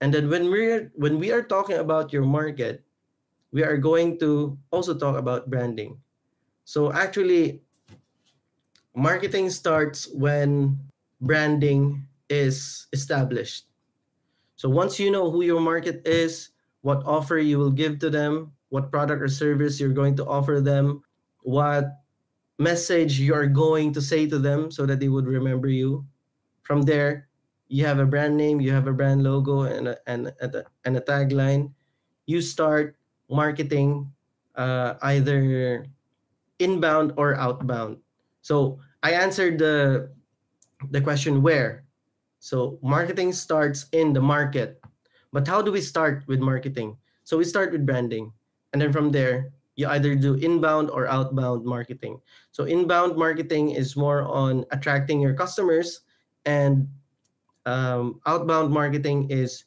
And 0.00 0.14
then 0.14 0.30
when 0.30 0.54
we're 0.54 0.94
when 0.94 1.18
we 1.18 1.34
are 1.34 1.42
talking 1.42 1.82
about 1.82 2.12
your 2.14 2.22
market, 2.22 2.86
we 3.52 3.64
are 3.64 3.76
going 3.76 4.18
to 4.18 4.58
also 4.70 4.94
talk 4.94 5.16
about 5.16 5.50
branding. 5.50 5.98
So 6.64 6.92
actually 6.92 7.62
marketing 8.94 9.50
starts 9.50 10.08
when 10.12 10.78
branding 11.20 12.06
is 12.28 12.86
established. 12.92 13.66
So 14.56 14.68
once 14.68 15.00
you 15.00 15.10
know 15.10 15.30
who 15.30 15.42
your 15.42 15.60
market 15.60 16.02
is, 16.06 16.50
what 16.82 17.02
offer 17.04 17.38
you 17.38 17.58
will 17.58 17.72
give 17.72 17.98
to 18.00 18.10
them, 18.10 18.52
what 18.68 18.92
product 18.92 19.22
or 19.22 19.28
service 19.28 19.80
you're 19.80 19.96
going 19.96 20.16
to 20.16 20.26
offer 20.26 20.60
them, 20.60 21.02
what 21.42 22.00
message 22.58 23.18
you're 23.18 23.48
going 23.48 23.92
to 23.94 24.00
say 24.02 24.28
to 24.28 24.38
them 24.38 24.70
so 24.70 24.84
that 24.84 25.00
they 25.00 25.08
would 25.08 25.26
remember 25.26 25.68
you. 25.68 26.04
From 26.62 26.82
there, 26.82 27.26
you 27.68 27.86
have 27.86 27.98
a 27.98 28.06
brand 28.06 28.36
name, 28.36 28.60
you 28.60 28.70
have 28.72 28.86
a 28.86 28.92
brand 28.92 29.24
logo, 29.24 29.62
and 29.62 29.88
a, 29.88 29.96
and, 30.06 30.28
a, 30.28 30.64
and 30.84 30.96
a 30.96 31.00
tagline. 31.00 31.72
You 32.26 32.42
start 32.42 32.99
marketing 33.30 34.10
uh, 34.56 34.94
either 35.02 35.86
inbound 36.58 37.12
or 37.16 37.36
outbound. 37.36 37.98
So 38.42 38.78
I 39.02 39.12
answered 39.12 39.58
the 39.58 40.10
the 40.90 41.00
question 41.00 41.42
where. 41.42 41.84
So 42.40 42.78
marketing 42.82 43.32
starts 43.32 43.86
in 43.92 44.12
the 44.12 44.20
market. 44.20 44.80
But 45.32 45.46
how 45.46 45.62
do 45.62 45.70
we 45.70 45.80
start 45.80 46.24
with 46.26 46.40
marketing? 46.40 46.96
So 47.24 47.36
we 47.36 47.44
start 47.44 47.70
with 47.70 47.86
branding. 47.86 48.32
And 48.72 48.80
then 48.80 48.92
from 48.92 49.12
there, 49.12 49.52
you 49.76 49.86
either 49.88 50.14
do 50.14 50.34
inbound 50.34 50.90
or 50.90 51.06
outbound 51.06 51.64
marketing. 51.64 52.20
So 52.52 52.64
inbound 52.64 53.16
marketing 53.16 53.70
is 53.70 53.96
more 53.96 54.22
on 54.28 54.64
attracting 54.72 55.20
your 55.20 55.34
customers, 55.34 56.00
and 56.44 56.88
um, 57.66 58.20
outbound 58.26 58.72
marketing 58.72 59.30
is 59.30 59.64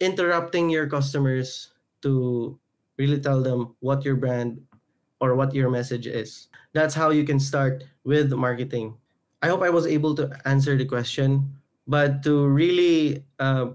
interrupting 0.00 0.68
your 0.68 0.86
customers 0.86 1.72
to 2.02 2.58
really 3.02 3.18
tell 3.18 3.42
them 3.42 3.74
what 3.82 4.06
your 4.06 4.14
brand 4.14 4.62
or 5.18 5.34
what 5.34 5.50
your 5.50 5.70
message 5.70 6.06
is. 6.06 6.46
That's 6.70 6.94
how 6.94 7.10
you 7.10 7.26
can 7.26 7.42
start 7.42 7.82
with 8.06 8.30
marketing. 8.30 8.94
I 9.42 9.50
hope 9.50 9.66
I 9.66 9.74
was 9.74 9.90
able 9.90 10.14
to 10.22 10.30
answer 10.46 10.78
the 10.78 10.86
question, 10.86 11.50
but 11.90 12.22
to 12.22 12.46
really 12.46 13.26
uh, 13.42 13.74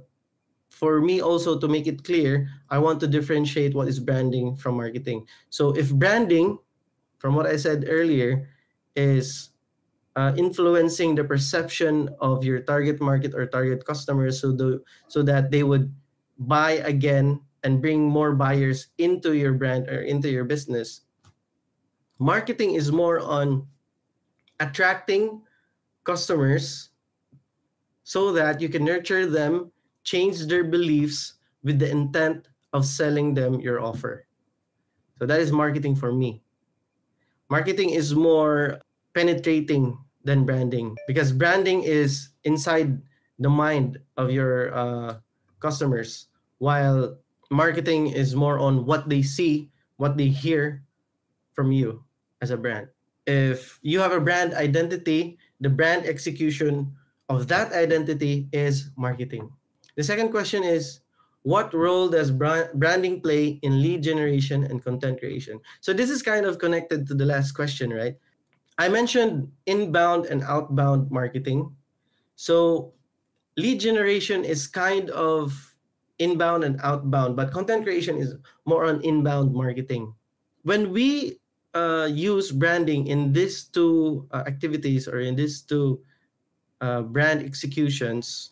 for 0.72 1.04
me 1.04 1.20
also 1.20 1.60
to 1.60 1.68
make 1.68 1.88
it 1.88 2.08
clear, 2.08 2.48
I 2.72 2.80
want 2.80 3.04
to 3.04 3.08
differentiate 3.08 3.76
what 3.76 3.92
is 3.92 4.00
branding 4.00 4.56
from 4.56 4.78
marketing. 4.80 5.28
So 5.50 5.76
if 5.76 5.92
branding, 5.92 6.60
from 7.20 7.36
what 7.36 7.50
I 7.50 7.58
said 7.60 7.84
earlier, 7.90 8.48
is 8.96 9.52
uh, 10.16 10.34
influencing 10.38 11.16
the 11.16 11.24
perception 11.24 12.10
of 12.22 12.44
your 12.44 12.62
target 12.62 13.02
market 13.02 13.36
or 13.36 13.46
target 13.46 13.86
customers 13.86 14.42
so 14.42 14.52
the 14.52 14.82
so 15.08 15.22
that 15.22 15.52
they 15.52 15.62
would 15.62 15.94
buy 16.40 16.82
again 16.88 17.42
and 17.64 17.82
bring 17.82 18.08
more 18.08 18.34
buyers 18.34 18.88
into 18.98 19.34
your 19.34 19.54
brand 19.54 19.88
or 19.90 20.02
into 20.02 20.30
your 20.30 20.46
business 20.46 21.08
marketing 22.20 22.74
is 22.74 22.92
more 22.92 23.20
on 23.20 23.66
attracting 24.60 25.42
customers 26.04 26.90
so 28.04 28.32
that 28.32 28.62
you 28.62 28.70
can 28.70 28.84
nurture 28.84 29.26
them 29.26 29.72
change 30.04 30.46
their 30.48 30.64
beliefs 30.64 31.36
with 31.64 31.80
the 31.80 31.90
intent 31.90 32.48
of 32.74 32.86
selling 32.86 33.34
them 33.34 33.60
your 33.60 33.82
offer. 33.82 34.26
So 35.20 35.26
that 35.26 35.40
is 35.40 35.52
marketing 35.52 35.96
for 35.96 36.14
me. 36.14 36.42
Marketing 37.50 37.90
is 37.92 38.16
more 38.16 38.80
penetrating 39.14 39.98
than 40.24 40.46
branding 40.46 40.96
because 41.08 41.32
branding 41.32 41.84
is 41.84 42.30
inside 42.44 43.02
the 43.40 43.50
mind 43.50 44.00
of 44.16 44.32
your 44.32 44.74
uh, 44.74 45.18
customers, 45.60 46.28
while 46.58 47.18
marketing 47.50 48.08
is 48.08 48.36
more 48.36 48.60
on 48.60 48.86
what 48.86 49.10
they 49.10 49.22
see, 49.22 49.70
what 49.98 50.18
they 50.18 50.28
hear 50.28 50.84
from 51.54 51.72
you 51.72 52.04
as 52.42 52.52
a 52.52 52.58
brand. 52.58 52.88
If 53.26 53.80
you 53.82 54.00
have 54.00 54.12
a 54.12 54.22
brand 54.22 54.54
identity, 54.54 55.38
the 55.60 55.70
brand 55.70 56.06
execution 56.06 56.96
of 57.30 57.48
that 57.48 57.74
identity 57.74 58.48
is 58.54 58.92
marketing. 58.96 59.52
The 59.96 60.04
second 60.04 60.30
question 60.32 60.64
is, 60.64 61.02
what 61.44 61.74
role 61.74 62.10
does 62.10 62.30
branding 62.30 63.22
play 63.22 63.60
in 63.64 63.82
lead 63.82 64.04
generation 64.04 64.66
and 64.66 64.84
content 64.84 65.20
creation? 65.20 65.60
So 65.82 65.94
this 65.94 66.10
is 66.10 66.22
kind 66.22 66.46
of 66.46 66.60
connected 66.60 67.08
to 67.08 67.14
the 67.16 67.26
last 67.26 67.54
question, 67.54 67.92
right? 67.92 68.16
I 68.78 68.90
mentioned 68.90 69.50
inbound 69.66 70.26
and 70.26 70.44
outbound 70.44 71.10
marketing. 71.10 71.74
So 72.36 72.94
lead 73.56 73.80
generation 73.80 74.46
is 74.46 74.68
kind 74.68 75.10
of 75.10 75.56
inbound 76.20 76.64
and 76.64 76.80
outbound, 76.84 77.36
but 77.36 77.52
content 77.52 77.84
creation 77.84 78.18
is 78.18 78.36
more 78.66 78.86
on 78.86 79.02
inbound 79.02 79.54
marketing. 79.54 80.14
When 80.64 80.92
we 80.92 81.40
uh, 81.74 82.10
use 82.12 82.52
branding 82.52 83.08
in 83.08 83.32
these 83.34 83.66
two 83.66 84.28
uh, 84.32 84.44
activities 84.48 85.08
or 85.08 85.20
in 85.20 85.36
these 85.36 85.62
two 85.62 86.02
uh, 86.82 87.02
brand 87.02 87.44
executions, 87.44 88.52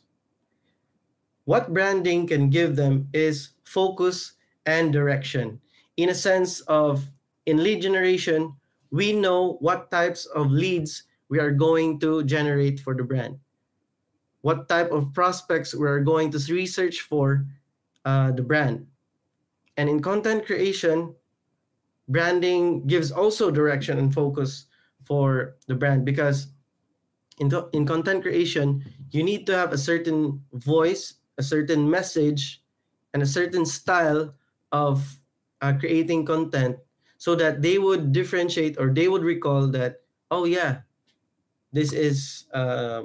what 1.46 1.74
branding 1.74 2.28
can 2.28 2.50
give 2.50 2.76
them 2.76 3.08
is 3.14 3.50
focus 3.66 4.34
and 4.66 4.92
direction. 4.94 5.60
In 5.98 6.10
a 6.10 6.14
sense 6.14 6.62
of 6.62 7.06
in 7.46 7.64
lead 7.64 7.82
generation, 7.82 8.54
we 8.92 9.14
know 9.14 9.58
what 9.60 9.92
types 9.92 10.26
of 10.26 10.52
leads 10.52 11.04
we 11.30 11.40
are 11.40 11.52
going 11.52 12.00
to 12.00 12.24
generate 12.24 12.80
for 12.80 12.96
the 12.96 13.04
brand, 13.04 13.38
what 14.46 14.70
type 14.70 14.92
of 14.92 15.12
prospects 15.12 15.74
we 15.74 15.88
are 15.90 16.00
going 16.00 16.30
to 16.30 16.38
research 16.54 17.02
for 17.02 17.44
uh, 18.06 18.30
the 18.30 18.44
brand. 18.46 18.86
And 19.76 19.90
in 19.90 20.06
content 20.06 20.46
creation, 20.46 21.16
branding 22.10 22.86
gives 22.86 23.10
also 23.10 23.50
direction 23.50 23.98
and 23.98 24.14
focus 24.14 24.70
for 25.04 25.58
the 25.66 25.74
brand 25.74 26.06
because 26.06 26.54
in, 27.40 27.50
in 27.74 27.88
content 27.88 28.22
creation, 28.22 28.86
you 29.10 29.24
need 29.24 29.48
to 29.48 29.58
have 29.58 29.74
a 29.74 29.82
certain 29.82 30.40
voice 30.54 31.16
a 31.38 31.44
certain 31.44 31.90
message 31.90 32.62
and 33.14 33.24
a 33.24 33.26
certain 33.26 33.66
style 33.66 34.32
of 34.72 35.04
uh, 35.62 35.74
creating 35.74 36.24
content 36.24 36.78
so 37.18 37.34
that 37.34 37.64
they 37.64 37.78
would 37.78 38.12
differentiate 38.12 38.78
or 38.78 38.94
they 38.94 39.10
would 39.10 39.24
recall 39.24 39.68
that 39.68 40.02
oh 40.32 40.46
yeah 40.46 40.80
this 41.74 41.92
is 41.92 42.46
uh, 42.54 43.04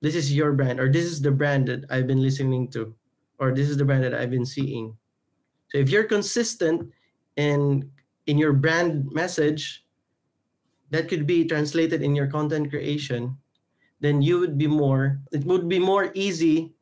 this 0.00 0.14
is 0.14 0.34
your 0.34 0.52
brand 0.52 0.80
or 0.80 0.90
this 0.90 1.04
is 1.04 1.20
the 1.20 1.30
brand 1.30 1.68
that 1.68 1.84
i've 1.90 2.06
been 2.06 2.22
listening 2.22 2.68
to 2.68 2.94
or 3.38 3.54
this 3.54 3.68
is 3.68 3.76
the 3.76 3.84
brand 3.84 4.02
that 4.04 4.14
i've 4.14 4.30
been 4.30 4.46
seeing. 4.46 4.96
So 5.70 5.78
if 5.78 5.90
you're 5.90 6.08
consistent 6.08 6.90
in 7.36 7.90
in 8.26 8.38
your 8.38 8.52
brand 8.52 9.10
message 9.12 9.84
that 10.90 11.08
could 11.08 11.26
be 11.26 11.44
translated 11.44 12.02
in 12.02 12.16
your 12.16 12.26
content 12.26 12.70
creation 12.70 13.36
then 14.00 14.22
you 14.22 14.38
would 14.40 14.56
be 14.56 14.66
more 14.66 15.20
it 15.32 15.44
would 15.44 15.68
be 15.68 15.78
more 15.78 16.10
easy 16.14 16.72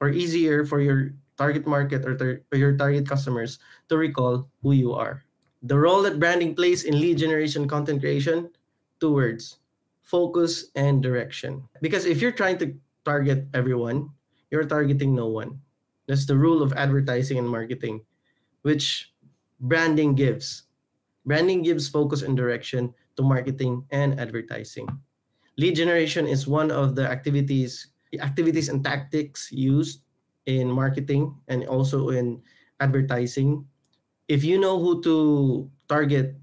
or 0.00 0.08
easier 0.08 0.64
for 0.64 0.80
your 0.80 1.12
target 1.36 1.66
market 1.66 2.04
or, 2.04 2.16
tar- 2.16 2.40
or 2.52 2.56
your 2.58 2.76
target 2.76 3.08
customers 3.08 3.58
to 3.88 3.96
recall 3.96 4.48
who 4.62 4.72
you 4.72 4.92
are. 4.92 5.24
The 5.62 5.76
role 5.76 6.02
that 6.02 6.20
branding 6.20 6.54
plays 6.54 6.84
in 6.84 7.00
lead 7.00 7.18
generation 7.18 7.68
content 7.68 8.00
creation 8.00 8.48
two 9.00 9.12
words 9.12 9.60
focus 10.02 10.70
and 10.74 11.02
direction. 11.02 11.62
Because 11.80 12.04
if 12.04 12.20
you're 12.20 12.32
trying 12.32 12.58
to 12.58 12.74
target 13.04 13.46
everyone 13.54 14.10
you're 14.50 14.66
targeting 14.66 15.14
no 15.14 15.30
one. 15.30 15.62
That's 16.06 16.26
the 16.26 16.36
rule 16.36 16.62
of 16.62 16.74
advertising 16.74 17.38
and 17.38 17.48
marketing 17.48 18.02
which 18.62 19.14
branding 19.60 20.14
gives. 20.14 20.64
Branding 21.24 21.62
gives 21.62 21.88
focus 21.88 22.20
and 22.20 22.36
direction 22.36 22.92
to 23.16 23.22
marketing 23.22 23.86
and 23.90 24.18
advertising. 24.20 24.84
Lead 25.56 25.76
generation 25.76 26.26
is 26.26 26.46
one 26.46 26.70
of 26.70 26.94
the 26.94 27.06
activities 27.08 27.88
activities 28.18 28.68
and 28.68 28.82
tactics 28.82 29.52
used 29.52 30.02
in 30.46 30.68
marketing 30.68 31.32
and 31.46 31.64
also 31.70 32.10
in 32.10 32.42
advertising. 32.80 33.64
If 34.26 34.42
you 34.42 34.58
know 34.58 34.82
who 34.82 35.00
to 35.06 35.70
target 35.88 36.34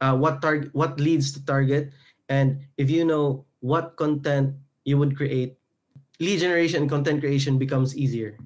uh, 0.00 0.16
what 0.16 0.40
target 0.40 0.70
what 0.72 1.00
leads 1.00 1.32
to 1.34 1.44
target 1.44 1.90
and 2.30 2.62
if 2.78 2.88
you 2.88 3.04
know 3.04 3.44
what 3.60 3.96
content 3.98 4.54
you 4.84 4.96
would 4.96 5.16
create 5.16 5.58
lead 6.20 6.40
generation 6.40 6.88
content 6.88 7.20
creation 7.20 7.58
becomes 7.58 7.96
easier 7.96 8.38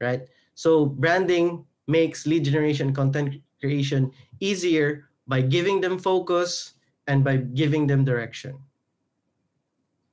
right? 0.00 0.22
So 0.54 0.86
branding 0.86 1.64
makes 1.86 2.26
lead 2.26 2.44
generation 2.44 2.94
content 2.94 3.42
creation 3.60 4.12
easier 4.40 5.08
by 5.26 5.42
giving 5.42 5.80
them 5.80 5.98
focus 5.98 6.74
and 7.06 7.24
by 7.24 7.38
giving 7.38 7.86
them 7.86 8.04
direction. 8.04 8.58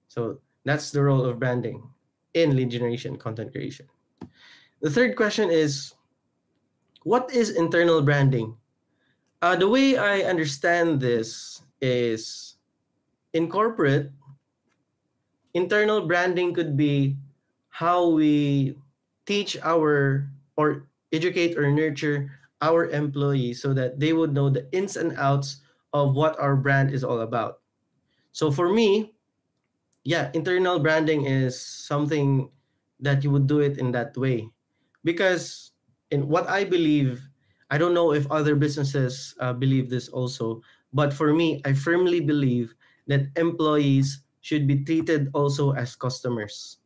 So 0.08 0.40
that's 0.64 0.92
the 0.92 1.04
role 1.04 1.26
of 1.26 1.40
branding 1.40 1.84
in 2.34 2.56
lead 2.56 2.70
generation 2.70 3.18
content 3.18 3.52
creation. 3.52 3.88
The 4.82 4.90
third 4.90 5.16
question 5.16 5.50
is 5.50 5.94
what 7.04 7.32
is 7.34 7.52
internal 7.52 8.02
branding? 8.02 8.58
Uh, 9.42 9.56
the 9.56 9.70
way 9.70 9.98
I 9.98 10.22
understand 10.22 11.00
this 11.00 11.62
is 11.82 12.55
in 13.36 13.50
corporate, 13.52 14.12
internal 15.54 16.08
branding 16.08 16.54
could 16.54 16.76
be 16.78 17.18
how 17.70 18.10
we 18.10 18.78
teach 19.26 19.58
our 19.64 20.30
or 20.58 20.88
educate 21.12 21.58
or 21.58 21.72
nurture 21.72 22.32
our 22.62 22.88
employees 22.90 23.62
so 23.62 23.74
that 23.74 24.00
they 24.00 24.14
would 24.14 24.34
know 24.34 24.50
the 24.50 24.68
ins 24.72 24.96
and 24.96 25.14
outs 25.18 25.62
of 25.94 26.16
what 26.16 26.38
our 26.40 26.56
brand 26.56 26.92
is 26.92 27.04
all 27.04 27.22
about. 27.22 27.62
So 28.34 28.52
for 28.52 28.72
me, 28.74 29.16
yeah, 30.04 30.32
internal 30.34 30.80
branding 30.80 31.26
is 31.26 31.60
something 31.60 32.52
that 33.00 33.24
you 33.24 33.32
would 33.32 33.48
do 33.48 33.60
it 33.60 33.78
in 33.78 33.92
that 33.92 34.18
way 34.18 34.50
because 35.04 35.72
in 36.12 36.28
what 36.28 36.48
I 36.48 36.64
believe, 36.64 37.28
I 37.72 37.78
don't 37.78 37.94
know 37.94 38.14
if 38.14 38.30
other 38.32 38.56
businesses 38.56 39.36
uh, 39.40 39.54
believe 39.54 39.90
this 39.90 40.10
also, 40.10 40.62
but 40.94 41.14
for 41.14 41.34
me, 41.34 41.62
I 41.66 41.74
firmly 41.74 42.22
believe 42.22 42.76
that 43.08 43.28
employees 43.36 44.22
should 44.42 44.68
be 44.68 44.84
treated 44.84 45.30
also 45.34 45.72
as 45.72 45.96
customers. 45.96 46.78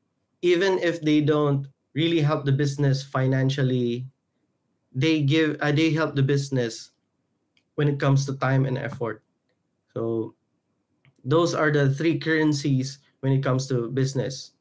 Even 0.42 0.80
if 0.80 1.02
they 1.02 1.22
don't 1.22 1.68
really 1.94 2.22
help 2.22 2.46
the 2.46 2.52
business 2.52 3.04
financially, 3.04 4.08
they 4.94 5.22
give 5.22 5.58
uh, 5.62 5.72
they 5.72 5.92
help 5.92 6.16
the 6.16 6.24
business 6.24 6.92
when 7.76 7.88
it 7.88 8.00
comes 8.00 8.26
to 8.26 8.36
time 8.38 8.66
and 8.66 8.78
effort. 8.78 9.24
So 9.94 10.36
those 11.24 11.54
are 11.54 11.72
the 11.72 11.94
three 11.94 12.18
currencies 12.18 13.00
when 13.20 13.34
it 13.34 13.44
comes 13.44 13.68
to 13.68 13.92
business 13.92 14.52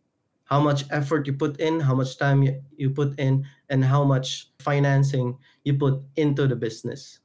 how 0.49 0.59
much 0.59 0.85
effort 0.91 1.27
you 1.27 1.33
put 1.35 1.61
in, 1.61 1.79
how 1.79 1.95
much 1.95 2.17
time 2.17 2.43
you, 2.43 2.61
you 2.77 2.89
put 2.89 3.19
in, 3.21 3.45
and 3.69 3.85
how 3.85 4.03
much 4.03 4.49
financing 4.61 5.37
you 5.65 5.75
put 5.75 6.01
into 6.17 6.47
the 6.47 6.57
business. 6.57 7.21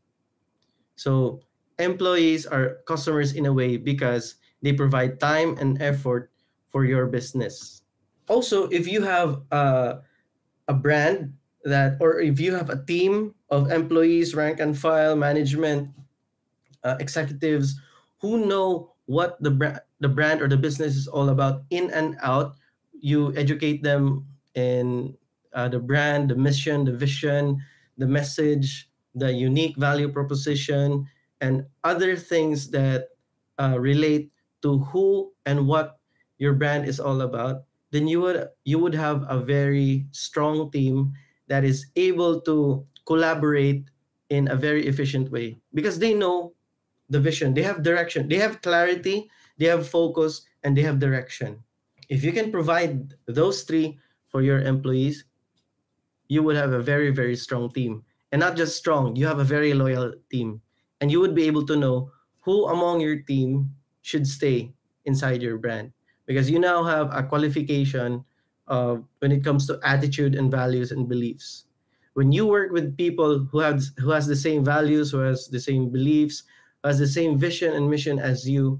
So 0.95 1.41
employees 1.83 2.45
are 2.45 2.79
customers 2.87 3.33
in 3.33 3.45
a 3.45 3.53
way 3.53 3.77
because 3.77 4.35
they 4.61 4.73
provide 4.73 5.19
time 5.19 5.57
and 5.59 5.81
effort 5.81 6.31
for 6.69 6.85
your 6.85 7.05
business. 7.05 7.83
Also, 8.27 8.67
if 8.69 8.87
you 8.87 9.03
have 9.03 9.43
a, 9.51 9.99
a 10.67 10.73
brand 10.73 11.33
that, 11.63 11.97
or 11.99 12.19
if 12.19 12.39
you 12.39 12.55
have 12.55 12.69
a 12.69 12.83
team 12.85 13.35
of 13.49 13.71
employees, 13.71 14.33
rank 14.33 14.59
and 14.59 14.77
file, 14.77 15.15
management, 15.15 15.89
uh, 16.83 16.95
executives 16.99 17.79
who 18.19 18.45
know 18.45 18.93
what 19.05 19.41
the 19.43 19.51
brand, 19.51 19.79
the 19.99 20.09
brand 20.09 20.41
or 20.41 20.47
the 20.47 20.57
business 20.57 20.95
is 20.95 21.07
all 21.07 21.29
about 21.29 21.63
in 21.69 21.91
and 21.91 22.17
out, 22.21 22.55
you 22.91 23.35
educate 23.35 23.83
them 23.83 24.25
in 24.55 25.15
uh, 25.53 25.67
the 25.67 25.79
brand, 25.79 26.29
the 26.29 26.35
mission, 26.35 26.85
the 26.85 26.91
vision, 26.95 27.59
the 27.97 28.07
message, 28.07 28.89
the 29.15 29.31
unique 29.31 29.77
value 29.77 30.09
proposition, 30.09 31.07
and 31.43 31.67
other 31.83 32.15
things 32.15 32.71
that 32.71 33.11
uh, 33.59 33.75
relate 33.75 34.31
to 34.63 34.79
who 34.95 35.33
and 35.45 35.67
what 35.67 35.99
your 36.39 36.55
brand 36.55 36.87
is 36.87 36.99
all 36.99 37.19
about, 37.21 37.67
then 37.91 38.07
you 38.07 38.21
would 38.21 38.47
you 38.63 38.79
would 38.79 38.95
have 38.95 39.27
a 39.27 39.39
very 39.39 40.07
strong 40.15 40.71
team 40.71 41.11
that 41.51 41.63
is 41.67 41.85
able 41.99 42.39
to 42.47 42.87
collaborate 43.05 43.91
in 44.31 44.47
a 44.47 44.55
very 44.55 44.87
efficient 44.87 45.29
way 45.29 45.59
because 45.75 45.99
they 45.99 46.13
know 46.15 46.55
the 47.09 47.19
vision, 47.19 47.53
they 47.53 47.61
have 47.61 47.83
direction, 47.83 48.29
they 48.29 48.39
have 48.39 48.61
clarity, 48.63 49.29
they 49.59 49.67
have 49.67 49.87
focus, 49.87 50.41
and 50.63 50.77
they 50.77 50.81
have 50.81 50.99
direction 50.99 51.59
if 52.09 52.23
you 52.23 52.31
can 52.31 52.51
provide 52.51 53.13
those 53.25 53.63
three 53.63 53.99
for 54.27 54.41
your 54.41 54.61
employees, 54.61 55.25
you 56.27 56.43
would 56.43 56.55
have 56.55 56.73
a 56.73 56.79
very, 56.79 57.11
very 57.11 57.35
strong 57.35 57.71
team. 57.71 58.03
And 58.31 58.39
not 58.39 58.55
just 58.57 58.77
strong, 58.77 59.15
you 59.15 59.27
have 59.27 59.39
a 59.39 59.43
very 59.43 59.73
loyal 59.73 60.13
team. 60.29 60.61
And 61.03 61.11
you 61.11 61.19
would 61.19 61.35
be 61.35 61.43
able 61.51 61.67
to 61.67 61.75
know 61.75 62.15
who 62.47 62.63
among 62.71 63.01
your 63.03 63.19
team 63.27 63.75
should 64.07 64.23
stay 64.23 64.71
inside 65.03 65.43
your 65.43 65.59
brand. 65.59 65.91
Because 66.25 66.49
you 66.49 66.59
now 66.59 66.81
have 66.87 67.11
a 67.11 67.27
qualification 67.27 68.23
uh, 68.69 69.03
when 69.19 69.33
it 69.33 69.43
comes 69.43 69.67
to 69.67 69.83
attitude 69.83 70.33
and 70.33 70.49
values 70.49 70.95
and 70.95 71.09
beliefs. 71.09 71.65
When 72.13 72.31
you 72.31 72.47
work 72.47 72.71
with 72.71 72.95
people 72.95 73.43
who 73.51 73.59
have 73.59 73.83
who 73.99 74.11
has 74.15 74.27
the 74.27 74.39
same 74.39 74.63
values, 74.63 75.11
who 75.11 75.19
has 75.19 75.51
the 75.51 75.59
same 75.59 75.91
beliefs, 75.91 76.47
has 76.85 76.99
the 76.99 77.07
same 77.07 77.35
vision 77.35 77.75
and 77.75 77.91
mission 77.91 78.15
as 78.17 78.47
you, 78.47 78.79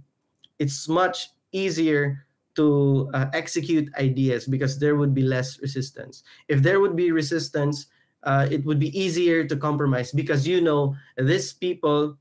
it's 0.60 0.88
much 0.88 1.28
easier 1.52 2.24
to 2.56 3.12
uh, 3.14 3.28
execute 3.34 3.92
ideas 4.00 4.48
because 4.48 4.80
there 4.80 4.96
would 4.96 5.14
be 5.14 5.24
less 5.28 5.60
resistance. 5.60 6.24
If 6.48 6.64
there 6.64 6.80
would 6.80 6.96
be 6.96 7.12
resistance, 7.12 7.88
uh, 8.24 8.48
it 8.50 8.64
would 8.66 8.80
be 8.80 8.92
easier 8.98 9.44
to 9.46 9.56
compromise 9.56 10.12
because 10.12 10.48
you 10.48 10.62
know 10.62 10.96
these 11.18 11.54
people 11.54 12.18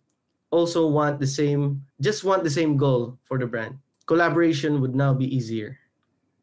also 0.51 0.87
want 0.87 1.19
the 1.19 1.27
same, 1.27 1.83
just 2.01 2.25
want 2.25 2.45
the 2.45 2.51
same 2.51 2.77
goal 2.77 3.19
for 3.25 3.39
the 3.39 3.47
brand. 3.47 3.79
Collaboration 4.07 4.81
would 4.81 4.95
now 4.95 5.15
be 5.15 5.25
easier. 5.25 5.79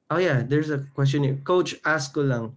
Oh 0.10 0.18
yeah, 0.18 0.42
there's 0.42 0.72
a 0.72 0.80
question 0.96 1.24
here. 1.24 1.38
Coach, 1.44 1.76
ask 1.86 2.14
ko 2.14 2.22
lang. 2.22 2.56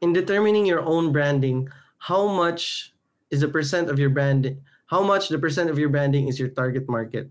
In 0.00 0.12
determining 0.12 0.66
your 0.66 0.82
own 0.82 1.12
branding, 1.12 1.68
how 1.98 2.26
much 2.26 2.92
is 3.30 3.40
the 3.40 3.48
percent 3.48 3.90
of 3.90 3.98
your 3.98 4.10
brand? 4.10 4.56
How 4.86 5.02
much 5.02 5.28
the 5.28 5.38
percent 5.38 5.70
of 5.70 5.78
your 5.78 5.88
branding 5.88 6.26
is 6.26 6.40
your 6.40 6.48
target 6.48 6.88
market? 6.88 7.30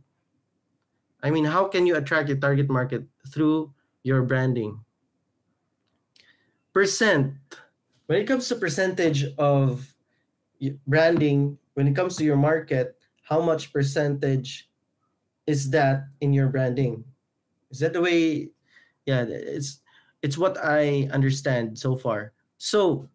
I 1.24 1.32
mean, 1.32 1.44
how 1.44 1.66
can 1.66 1.86
you 1.86 1.98
attract 1.98 2.30
your 2.30 2.38
target 2.38 2.70
market 2.70 3.04
through 3.28 3.74
your 4.04 4.22
branding? 4.22 4.80
Percent. 6.72 7.34
When 8.08 8.20
it 8.20 8.26
comes 8.26 8.48
to 8.50 8.56
percentage 8.56 9.26
of 9.38 9.86
branding, 10.88 11.58
when 11.76 11.88
it 11.88 11.96
comes 11.96 12.16
to 12.18 12.24
your 12.24 12.38
market, 12.38 12.96
how 13.22 13.42
much 13.42 13.72
percentage 13.72 14.70
is 15.46 15.70
that 15.72 16.08
in 16.22 16.34
your 16.34 16.48
branding? 16.48 17.04
Is 17.70 17.80
that 17.80 17.94
the 17.94 18.02
way? 18.02 18.50
Yeah, 19.06 19.24
it's 19.28 19.80
it's 20.22 20.38
what 20.38 20.58
I 20.64 21.08
understand 21.12 21.78
so 21.78 21.96
far. 21.96 22.34
So, 22.58 23.08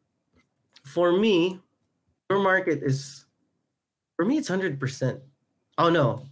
for 0.85 1.12
me, 1.12 1.61
your 2.31 2.40
market 2.40 2.83
is 2.83 3.24
for 4.16 4.24
me 4.24 4.38
it's 4.38 4.48
hundred 4.48 4.78
percent. 4.78 5.20
Oh 5.78 5.88
no, 5.88 6.28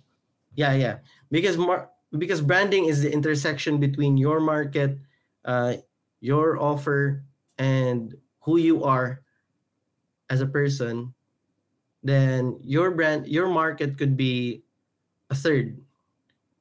yeah, 0.55 0.75
yeah 0.75 0.99
because 1.31 1.57
mar- 1.57 1.91
because 2.19 2.41
branding 2.41 2.87
is 2.87 3.03
the 3.03 3.13
intersection 3.13 3.81
between 3.81 4.17
your 4.17 4.41
market, 4.41 4.99
uh, 5.45 5.77
your 6.21 6.61
offer, 6.61 7.25
and 7.59 8.15
who 8.51 8.59
you 8.59 8.83
are 8.83 9.23
as 10.27 10.43
a 10.43 10.51
person. 10.51 11.15
then 12.03 12.59
your 12.65 12.91
brand 12.91 13.29
your 13.29 13.47
market 13.47 13.99
could 14.01 14.17
be 14.17 14.65
a 15.29 15.37
third 15.37 15.77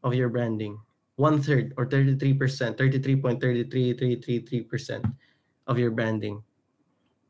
of 0.03 0.11
your 0.13 0.27
branding 0.27 0.75
one 1.15 1.39
third 1.39 1.71
or 1.79 1.87
33% 1.87 2.35
33.3333% 2.75 5.15
of 5.67 5.79
your 5.79 5.91
branding 5.91 6.43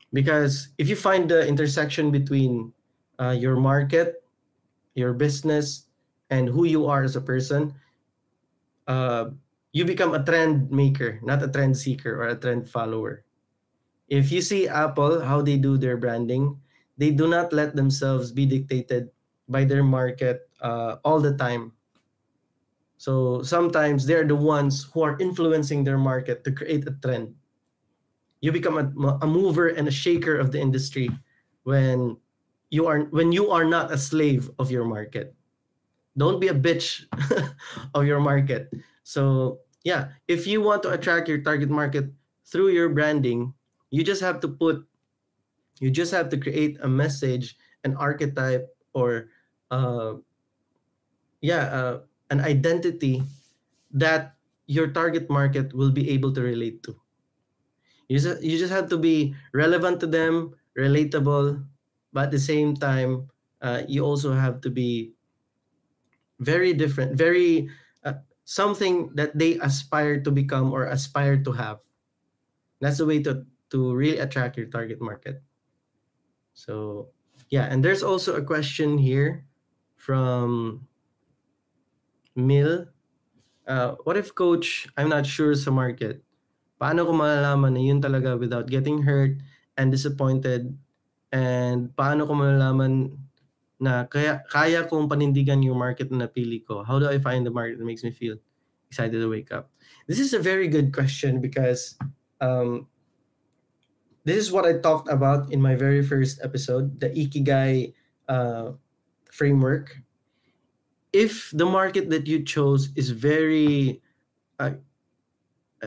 because 0.10 0.69
if 0.82 0.89
you 0.89 0.98
find 0.98 1.30
the 1.30 1.45
intersection 1.45 2.10
between 2.10 2.74
uh, 3.22 3.38
your 3.38 3.62
market 3.62 4.26
your 4.98 5.13
business 5.13 5.86
and 6.34 6.50
who 6.50 6.65
you 6.65 6.89
are 6.89 7.06
as 7.06 7.15
a 7.15 7.22
person 7.22 7.69
uh, 8.89 9.30
you 9.69 9.86
become 9.86 10.17
a 10.17 10.26
trend 10.26 10.65
maker 10.74 11.22
not 11.22 11.45
a 11.45 11.48
trend 11.48 11.78
seeker 11.78 12.17
or 12.17 12.34
a 12.34 12.39
trend 12.41 12.65
follower 12.65 13.22
if 14.10 14.32
you 14.32 14.41
see 14.41 14.67
apple 14.67 15.22
how 15.22 15.41
they 15.41 15.58
do 15.58 15.78
their 15.78 15.98
branding 15.98 16.58
they 17.00 17.12
do 17.12 17.28
not 17.28 17.54
let 17.54 17.76
themselves 17.76 18.32
be 18.32 18.45
dictated 18.45 19.10
by 19.48 19.63
their 19.63 19.84
market 19.84 20.52
uh, 20.62 20.98
all 21.04 21.19
the 21.19 21.34
time. 21.39 21.72
So 22.98 23.41
sometimes 23.41 24.06
they're 24.06 24.28
the 24.28 24.36
ones 24.36 24.84
who 24.93 25.02
are 25.02 25.17
influencing 25.17 25.84
their 25.84 25.98
market 25.98 26.43
to 26.43 26.52
create 26.52 26.86
a 26.86 26.91
trend. 27.02 27.34
You 28.41 28.52
become 28.52 28.78
a, 28.78 28.88
a 29.24 29.28
mover 29.28 29.69
and 29.69 29.88
a 29.88 29.91
shaker 29.91 30.38
of 30.38 30.52
the 30.52 30.60
industry 30.60 31.10
when 31.63 32.17
you 32.69 32.86
are 32.86 33.08
when 33.15 33.32
you 33.32 33.50
are 33.50 33.63
not 33.63 33.91
a 33.91 33.98
slave 33.98 34.52
of 34.60 34.69
your 34.69 34.84
market. 34.84 35.34
Don't 36.19 36.39
be 36.39 36.52
a 36.52 36.54
bitch 36.54 37.08
of 37.95 38.06
your 38.06 38.19
market. 38.19 38.69
So 39.04 39.60
yeah 39.88 40.12
if 40.28 40.45
you 40.45 40.60
want 40.60 40.84
to 40.84 40.91
attract 40.91 41.32
your 41.32 41.39
target 41.39 41.72
market 41.72 42.12
through 42.43 42.76
your 42.76 42.89
branding 42.91 43.54
you 43.89 44.04
just 44.04 44.21
have 44.21 44.39
to 44.41 44.47
put 44.47 44.88
you 45.80 45.91
just 45.91 46.12
have 46.12 46.30
to 46.30 46.38
create 46.38 46.78
a 46.82 46.88
message 46.89 47.58
an 47.84 47.95
archetype 47.97 48.75
or 48.93 49.30
uh, 49.71 50.15
yeah 51.41 51.63
uh, 51.71 52.02
an 52.30 52.39
identity 52.41 53.21
that 53.91 54.38
your 54.67 54.88
target 54.91 55.30
market 55.30 55.73
will 55.73 55.91
be 55.91 56.10
able 56.10 56.34
to 56.34 56.41
relate 56.41 56.84
to 56.84 56.99
you 58.08 58.19
just, 58.19 58.41
you 58.43 58.58
just 58.58 58.73
have 58.73 58.89
to 58.89 58.97
be 58.97 59.36
relevant 59.54 59.99
to 60.02 60.08
them, 60.08 60.56
relatable, 60.78 61.65
but 62.13 62.25
at 62.25 62.32
the 62.32 62.39
same 62.39 62.75
time, 62.75 63.30
uh, 63.62 63.84
you 63.88 64.04
also 64.04 64.34
have 64.34 64.62
to 64.62 64.69
be 64.69 65.13
very 66.39 66.73
different, 66.73 67.15
very 67.15 67.69
uh, 68.04 68.13
something 68.45 69.13
that 69.15 69.38
they 69.38 69.60
aspire 69.60 70.19
to 70.21 70.32
become 70.32 70.71
or 70.71 70.86
aspire 70.86 71.41
to 71.43 71.52
have. 71.52 71.82
That's 72.82 72.97
the 72.97 73.06
way 73.06 73.21
to 73.23 73.45
to 73.69 73.93
really 73.95 74.19
attract 74.19 74.58
your 74.58 74.67
target 74.67 75.01
market. 75.01 75.41
So 76.53 77.10
yeah, 77.49 77.71
and 77.71 77.84
there's 77.84 78.03
also 78.03 78.36
a 78.36 78.43
question 78.43 78.97
here 78.97 79.45
from 79.95 80.84
Mill. 82.36 82.86
Uh, 83.67 83.95
what 84.03 84.17
if 84.17 84.34
coach, 84.34 84.89
I'm 84.97 85.10
not 85.10 85.25
sure 85.25 85.53
sa 85.55 85.71
market, 85.71 86.25
paano 86.82 87.05
ko 87.05 87.13
malalaman 87.13 87.77
na 87.77 87.82
yun 87.82 88.01
talaga 88.01 88.36
without 88.36 88.67
getting 88.67 89.03
hurt 89.03 89.38
and 89.77 89.93
disappointed? 89.93 90.73
And 91.32 91.93
paano 91.93 92.25
ko 92.25 92.34
malalaman 92.34 93.13
na 93.79 94.10
kaya, 94.10 94.41
kaya 94.49 94.84
kong 94.89 95.08
panindigan 95.08 95.62
yung 95.63 95.77
market 95.77 96.10
na 96.10 96.25
napili 96.25 96.65
ko? 96.65 96.82
How 96.84 96.97
do 96.97 97.08
I 97.08 97.21
find 97.21 97.45
the 97.45 97.53
market 97.53 97.77
that 97.77 97.86
makes 97.86 98.03
me 98.03 98.10
feel 98.10 98.41
excited 98.89 99.21
to 99.21 99.29
wake 99.29 99.53
up? 99.53 99.69
This 100.10 100.19
is 100.19 100.34
a 100.34 100.41
very 100.41 100.67
good 100.67 100.89
question 100.91 101.39
because 101.39 101.93
um, 102.41 102.88
this 104.30 104.46
is 104.46 104.52
what 104.52 104.65
I 104.65 104.78
talked 104.78 105.10
about 105.10 105.52
in 105.52 105.62
my 105.62 105.76
very 105.76 106.04
first 106.04 106.39
episode, 106.44 107.00
the 107.00 107.10
Ikigai 107.10 107.94
uh, 108.28 108.74
framework. 109.32 109.98
If 111.12 111.50
the 111.52 111.65
market 111.65 112.10
that 112.12 112.28
you 112.28 112.44
chose 112.44 112.89
is 112.96 113.10
very 113.10 114.02
uh, 114.60 114.78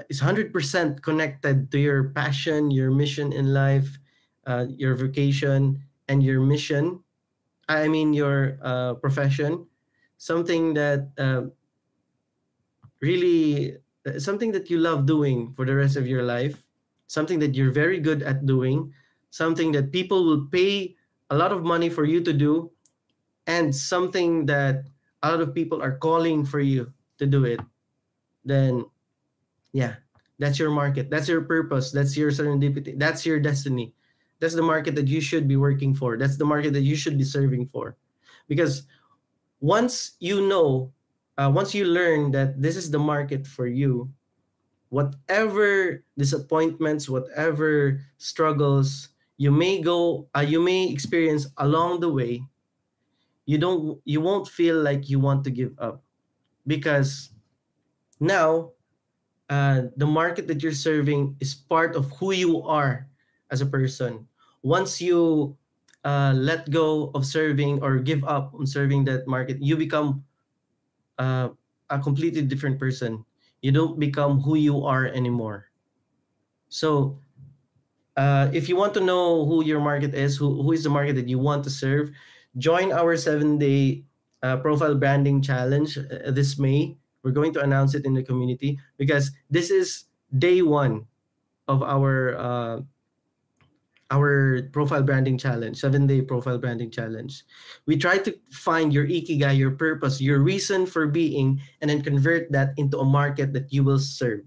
is 0.09 0.21
100% 0.21 1.03
connected 1.03 1.71
to 1.71 1.79
your 1.79 2.11
passion, 2.11 2.71
your 2.71 2.91
mission 2.91 3.33
in 3.33 3.53
life, 3.53 3.99
uh, 4.47 4.67
your 4.69 4.95
vocation, 4.97 5.85
and 6.09 6.23
your 6.23 6.41
mission. 6.41 7.05
I 7.69 7.89
mean, 7.89 8.13
your 8.13 8.59
uh, 8.63 8.95
profession. 8.95 9.67
Something 10.17 10.75
that 10.75 11.11
uh, 11.19 11.53
really, 13.01 13.77
something 14.19 14.53
that 14.53 14.71
you 14.71 14.79
love 14.79 15.07
doing 15.07 15.53
for 15.55 15.65
the 15.65 15.75
rest 15.75 15.97
of 15.97 16.07
your 16.07 16.23
life, 16.23 16.62
something 17.13 17.39
that 17.39 17.55
you're 17.55 17.71
very 17.71 18.01
good 18.01 18.23
at 18.25 18.47
doing, 18.49 18.89
something 19.29 19.71
that 19.73 19.93
people 19.93 20.25
will 20.25 20.49
pay 20.49 20.97
a 21.29 21.37
lot 21.37 21.53
of 21.53 21.61
money 21.63 21.93
for 21.93 22.09
you 22.09 22.25
to 22.25 22.33
do, 22.33 22.73
and 23.47 23.69
something 23.69 24.47
that 24.47 24.89
a 25.23 25.29
lot 25.29 25.45
of 25.45 25.53
people 25.53 25.83
are 25.83 26.01
calling 26.01 26.41
for 26.41 26.61
you 26.61 26.89
to 27.19 27.27
do 27.27 27.45
it, 27.45 27.61
then 28.49 28.89
yeah, 29.77 30.01
that's 30.39 30.59
your 30.59 30.71
market. 30.71 31.11
That's 31.11 31.29
your 31.29 31.43
purpose. 31.45 31.93
That's 31.93 32.17
your 32.17 32.33
serendipity. 32.33 32.99
That's 32.99 33.27
your 33.29 33.39
destiny. 33.39 33.93
That's 34.41 34.57
the 34.57 34.65
market 34.65 34.97
that 34.97 35.07
you 35.07 35.21
should 35.21 35.47
be 35.47 35.57
working 35.57 35.95
for. 35.95 36.17
That's 36.17 36.41
the 36.41 36.49
market 36.49 36.73
that 36.73 36.83
you 36.83 36.97
should 36.97 37.19
be 37.19 37.29
serving 37.29 37.69
for. 37.69 37.97
Because 38.49 38.89
once 39.61 40.17
you 40.19 40.49
know, 40.49 40.91
uh, 41.37 41.53
once 41.53 41.77
you 41.77 41.85
learn 41.85 42.33
that 42.33 42.61
this 42.61 42.75
is 42.75 42.91
the 42.91 42.99
market 42.99 43.47
for 43.47 43.69
you, 43.69 44.11
whatever 44.93 46.05
disappointments, 46.21 47.09
whatever 47.09 47.97
struggles 48.21 49.09
you 49.41 49.51
may 49.51 49.81
go, 49.81 50.29
uh, 50.37 50.45
you 50.45 50.61
may 50.61 50.85
experience 50.85 51.49
along 51.57 52.01
the 52.01 52.13
way, 52.13 52.45
you 53.47 53.57
don't, 53.57 53.99
you 54.05 54.21
won't 54.21 54.47
feel 54.47 54.77
like 54.77 55.09
you 55.09 55.19
want 55.19 55.43
to 55.43 55.51
give 55.51 55.73
up, 55.81 56.05
because 56.67 57.33
now 58.21 58.69
uh, 59.49 59.89
the 59.97 60.05
market 60.05 60.47
that 60.47 60.63
you're 60.63 60.77
serving 60.77 61.35
is 61.41 61.55
part 61.55 61.97
of 61.97 62.13
who 62.21 62.37
you 62.37 62.61
are 62.61 63.09
as 63.51 63.63
a 63.63 63.67
person. 63.67 64.29
Once 64.61 65.01
you 65.01 65.57
uh, 66.05 66.37
let 66.37 66.69
go 66.69 67.11
of 67.15 67.25
serving 67.25 67.81
or 67.83 67.97
give 67.97 68.23
up 68.25 68.53
on 68.53 68.67
serving 68.67 69.09
that 69.09 69.27
market, 69.27 69.57
you 69.57 69.75
become 69.75 70.23
uh, 71.19 71.49
a 71.89 71.99
completely 71.99 72.43
different 72.43 72.79
person. 72.79 73.25
You 73.63 73.73
don't 73.73 73.99
become 73.99 74.41
who 74.41 74.57
you 74.57 74.85
are 74.85 75.07
anymore. 75.07 75.71
So, 76.69 77.19
uh, 78.17 78.51
if 78.53 78.69
you 78.69 78.77
want 78.77 78.95
to 78.95 79.01
know 79.01 79.47
who 79.47 79.65
your 79.65 79.81
market 79.81 80.15
is, 80.15 80.37
who, 80.37 80.63
who 80.63 80.73
is 80.73 80.85
the 80.85 80.91
market 80.91 81.15
that 81.17 81.29
you 81.29 81.39
want 81.39 81.65
to 81.65 81.71
serve, 81.71 82.11
join 82.59 82.93
our 82.93 83.17
seven 83.17 83.59
day 83.59 84.05
uh, 84.43 84.59
profile 84.59 84.95
branding 84.95 85.41
challenge 85.43 85.99
uh, 85.99 86.31
this 86.31 86.59
May. 86.59 86.97
We're 87.23 87.33
going 87.33 87.53
to 87.55 87.63
announce 87.63 87.95
it 87.95 88.05
in 88.05 88.15
the 88.15 88.23
community 88.23 88.79
because 88.99 89.31
this 89.49 89.71
is 89.71 90.05
day 90.37 90.63
one 90.63 91.07
of 91.69 91.83
our 91.83 92.37
uh, 92.37 92.81
our 94.13 94.69
profile 94.77 95.03
branding 95.03 95.41
challenge, 95.41 95.81
seven 95.81 96.07
day 96.07 96.21
profile 96.21 96.61
branding 96.61 96.93
challenge. 96.93 97.49
We 97.89 97.97
try 97.97 98.19
to 98.19 98.37
find 98.53 98.93
your 98.93 99.09
ikigai, 99.09 99.57
your 99.57 99.73
purpose, 99.73 100.21
your 100.21 100.45
reason 100.45 100.85
for 100.85 101.09
being, 101.09 101.65
and 101.81 101.89
then 101.89 102.05
convert 102.05 102.53
that 102.53 102.77
into 102.77 103.01
a 103.01 103.09
market 103.09 103.57
that 103.57 103.73
you 103.73 103.83
will 103.83 103.99
serve. 103.99 104.45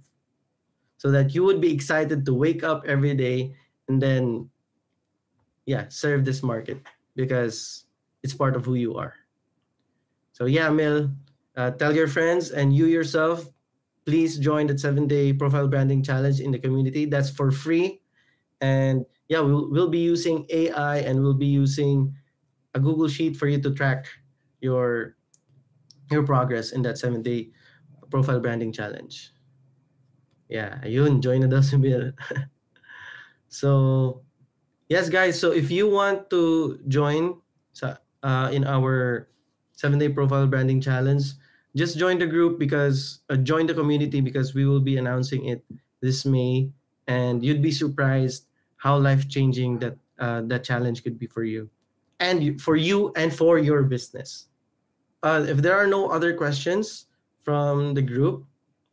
So 1.01 1.09
that 1.11 1.33
you 1.33 1.43
would 1.43 1.59
be 1.59 1.73
excited 1.73 2.25
to 2.25 2.33
wake 2.33 2.63
up 2.63 2.85
every 2.85 3.17
day 3.17 3.57
and 3.89 3.97
then, 4.01 4.49
yeah, 5.65 5.89
serve 5.89 6.23
this 6.23 6.45
market 6.45 6.77
because 7.17 7.85
it's 8.21 8.33
part 8.33 8.55
of 8.55 8.65
who 8.65 8.75
you 8.75 8.95
are. 8.95 9.13
So, 10.31 10.45
yeah, 10.45 10.69
Mil, 10.69 11.09
uh, 11.57 11.71
tell 11.71 11.95
your 11.95 12.07
friends 12.07 12.51
and 12.51 12.69
you 12.75 12.85
yourself, 12.85 13.49
please 14.05 14.37
join 14.37 14.67
the 14.67 14.77
seven 14.77 15.07
day 15.07 15.33
profile 15.33 15.67
branding 15.67 16.03
challenge 16.03 16.39
in 16.39 16.51
the 16.51 16.59
community. 16.59 17.05
That's 17.05 17.29
for 17.29 17.49
free. 17.49 18.01
And 18.61 19.05
yeah, 19.27 19.39
we'll, 19.39 19.69
we'll 19.71 19.89
be 19.89 19.99
using 19.99 20.45
AI 20.49 20.97
and 20.99 21.21
we'll 21.21 21.33
be 21.33 21.47
using 21.47 22.13
a 22.73 22.79
Google 22.79 23.07
Sheet 23.07 23.35
for 23.35 23.47
you 23.47 23.61
to 23.61 23.73
track 23.73 24.05
your 24.61 25.15
your 26.11 26.21
progress 26.21 26.71
in 26.71 26.81
that 26.83 26.97
seven 26.97 27.21
day 27.21 27.49
profile 28.11 28.39
branding 28.39 28.71
challenge. 28.71 29.33
Yeah, 30.49 30.77
ayun, 30.85 31.21
join 31.21 31.41
na 31.41 31.49
daw 31.49 31.65
Bill. 31.81 32.13
so, 33.49 34.21
yes 34.89 35.09
guys, 35.09 35.39
so 35.39 35.49
if 35.49 35.71
you 35.73 35.89
want 35.89 36.29
to 36.29 36.77
join 36.87 37.41
uh, 37.81 38.49
in 38.53 38.63
our 38.65 39.29
seven 39.73 39.97
day 39.97 40.09
profile 40.09 40.45
branding 40.45 40.81
challenge, 40.81 41.33
just 41.75 41.97
join 41.97 42.21
the 42.21 42.29
group 42.29 42.59
because 42.59 43.25
uh, 43.29 43.37
join 43.41 43.65
the 43.65 43.73
community 43.73 44.21
because 44.21 44.53
we 44.53 44.69
will 44.69 44.81
be 44.81 44.97
announcing 44.97 45.49
it 45.49 45.65
this 46.01 46.25
May, 46.25 46.69
and 47.07 47.41
you'd 47.41 47.65
be 47.65 47.73
surprised 47.73 48.45
how 48.85 48.95
life 48.95 49.27
changing 49.27 49.79
that 49.79 49.97
uh, 50.19 50.41
that 50.45 50.63
challenge 50.63 51.03
could 51.03 51.17
be 51.17 51.25
for 51.25 51.43
you, 51.43 51.67
and 52.19 52.61
for 52.61 52.77
you 52.77 53.11
and 53.17 53.33
for 53.33 53.57
your 53.57 53.81
business. 53.81 54.45
Uh, 55.23 55.43
if 55.49 55.57
there 55.57 55.75
are 55.75 55.87
no 55.87 56.07
other 56.13 56.37
questions 56.37 57.07
from 57.41 57.95
the 57.95 58.01
group, 58.01 58.45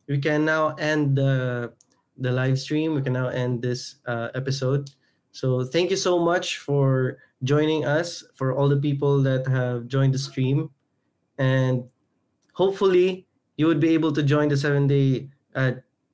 we 0.09 0.17
can 0.17 0.43
now 0.43 0.73
end 0.81 1.15
the 1.15 1.71
the 2.17 2.31
live 2.31 2.57
stream. 2.57 2.95
We 2.95 3.03
can 3.05 3.13
now 3.13 3.29
end 3.29 3.61
this 3.61 4.01
uh, 4.09 4.29
episode. 4.33 4.89
So 5.31 5.63
thank 5.63 5.89
you 5.93 5.97
so 5.97 6.17
much 6.17 6.57
for 6.57 7.17
joining 7.43 7.85
us, 7.85 8.23
for 8.33 8.53
all 8.53 8.69
the 8.69 8.81
people 8.81 9.21
that 9.23 9.45
have 9.45 9.87
joined 9.87 10.13
the 10.13 10.19
stream. 10.19 10.69
And 11.37 11.85
hopefully, 12.53 13.27
you 13.57 13.67
would 13.67 13.79
be 13.79 13.93
able 13.93 14.11
to 14.13 14.23
join 14.23 14.49
the 14.49 14.57
seven 14.57 14.87
day 14.87 15.29
uh, 15.53 15.73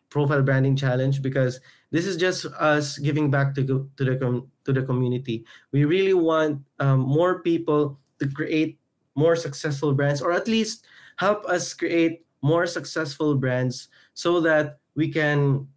profile 0.10 0.44
branding 0.44 0.76
challenge 0.76 1.22
because 1.22 1.60
this 1.92 2.06
is 2.06 2.18
just 2.18 2.46
us 2.60 2.98
giving 2.98 3.32
back 3.32 3.56
to, 3.56 3.90
to, 3.98 4.04
the, 4.04 4.46
to 4.66 4.74
the 4.74 4.84
community. 4.84 5.46
We 5.72 5.86
really 5.86 6.14
want 6.14 6.62
um, 6.80 7.00
more 7.00 7.42
people 7.42 7.98
to 8.20 8.30
create 8.30 8.80
more 9.16 9.36
successful 9.36 9.94
brands 9.94 10.22
or 10.22 10.32
at 10.32 10.48
least 10.48 10.86
help 11.18 11.46
us 11.46 11.74
create 11.74 12.26
more 12.42 12.66
successful 12.66 13.36
brands 13.36 13.90
so 14.14 14.40
that 14.40 14.80
we 14.96 15.12
can 15.12 15.68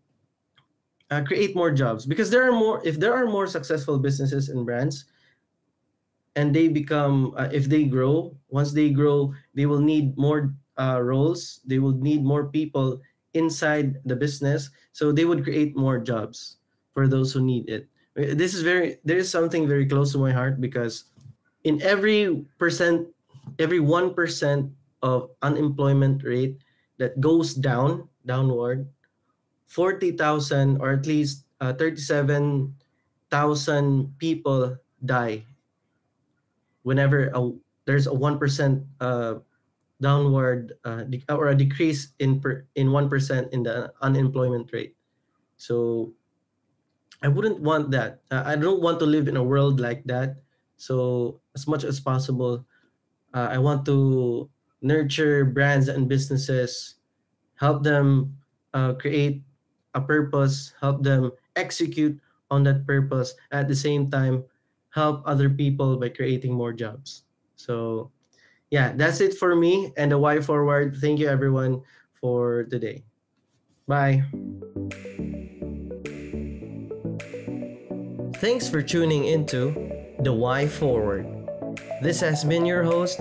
uh, 1.11 1.23
create 1.23 1.57
more 1.57 1.71
jobs 1.71 2.07
because 2.07 2.31
there 2.31 2.47
are 2.47 2.53
more 2.53 2.81
if 2.85 2.99
there 2.99 3.13
are 3.13 3.27
more 3.27 3.47
successful 3.47 3.99
businesses 3.99 4.49
and 4.49 4.65
brands 4.65 5.07
and 6.37 6.55
they 6.55 6.69
become 6.69 7.35
uh, 7.37 7.49
if 7.53 7.67
they 7.67 7.85
grow 7.85 8.35
once 8.49 8.73
they 8.73 8.91
grow 8.91 9.35
they 9.55 9.67
will 9.67 9.81
need 9.81 10.17
more 10.17 10.55
uh, 10.79 11.01
roles 11.03 11.61
they 11.67 11.79
will 11.79 11.93
need 11.93 12.25
more 12.25 12.49
people 12.49 13.01
inside 13.35 14.01
the 14.05 14.17
business 14.17 14.71
so 14.93 15.13
they 15.13 15.25
would 15.25 15.43
create 15.43 15.77
more 15.77 15.99
jobs 15.99 16.59
for 16.93 17.09
those 17.09 17.33
who 17.33 17.41
need 17.41 17.69
it. 17.69 17.89
This 18.15 18.55
is 18.55 18.63
very 18.63 18.99
there 19.05 19.17
is 19.17 19.31
something 19.31 19.67
very 19.67 19.87
close 19.87 20.13
to 20.13 20.19
my 20.19 20.33
heart 20.33 20.61
because 20.61 21.05
in 21.65 21.81
every 21.81 22.45
percent 22.59 23.09
every 23.59 23.81
1% 23.81 24.71
of 25.03 25.31
unemployment 25.43 26.23
rate 26.23 26.59
that 26.99 27.21
goes 27.21 27.55
down 27.55 28.09
downward 28.27 28.87
40,000 29.67 30.77
or 30.79 30.93
at 30.93 31.07
least 31.07 31.45
uh, 31.61 31.73
37,000 31.73 34.15
people 34.19 34.77
die 35.05 35.45
whenever 36.83 37.31
a, 37.35 37.51
there's 37.87 38.07
a 38.07 38.11
1% 38.11 38.85
uh, 39.01 39.35
downward 40.03 40.75
uh, 40.85 41.07
or 41.31 41.49
a 41.49 41.57
decrease 41.57 42.13
in 42.19 42.41
per, 42.43 42.67
in 42.75 42.91
1% 42.91 43.51
in 43.55 43.63
the 43.63 43.93
unemployment 44.03 44.73
rate. 44.73 44.97
So 45.57 46.13
i 47.23 47.29
wouldn't 47.29 47.63
want 47.63 47.91
that. 47.93 48.23
I 48.31 48.57
don't 48.57 48.83
want 48.83 48.99
to 48.99 49.07
live 49.07 49.29
in 49.29 49.39
a 49.39 49.45
world 49.47 49.79
like 49.79 50.03
that. 50.11 50.43
So 50.77 51.41
as 51.55 51.69
much 51.71 51.85
as 51.85 52.01
possible 52.01 52.67
uh, 53.35 53.49
i 53.51 53.59
want 53.59 53.85
to 53.87 54.49
nurture 54.83 55.45
brands 55.45 55.89
and 55.89 56.09
businesses 56.09 56.97
help 57.57 57.83
them 57.83 58.37
uh, 58.75 58.95
create 58.95 59.43
a 59.95 60.01
purpose 60.01 60.75
help 60.81 61.03
them 61.03 61.31
execute 61.57 62.19
on 62.51 62.65
that 62.65 62.87
purpose 62.87 63.35
at 63.53 63.69
the 63.69 63.77
same 63.77 64.11
time 64.11 64.45
help 64.91 65.23
other 65.25 65.49
people 65.49 65.97
by 65.97 66.09
creating 66.09 66.53
more 66.53 66.73
jobs. 66.73 67.25
So 67.57 68.13
yeah 68.73 68.93
that's 68.97 69.21
it 69.21 69.37
for 69.37 69.55
me 69.55 69.93
and 69.97 70.11
the 70.11 70.19
why 70.19 70.41
forward. 70.41 70.97
Thank 70.97 71.21
you 71.21 71.29
everyone 71.29 71.83
for 72.13 72.65
today 72.65 73.05
bye. 73.87 74.25
Thanks 78.41 78.69
for 78.69 78.83
tuning 78.83 79.27
into 79.27 79.71
the 80.21 80.33
why 80.33 80.67
forward. 80.67 81.27
This 82.03 82.19
has 82.21 82.43
been 82.43 82.65
your 82.65 82.83
host 82.83 83.21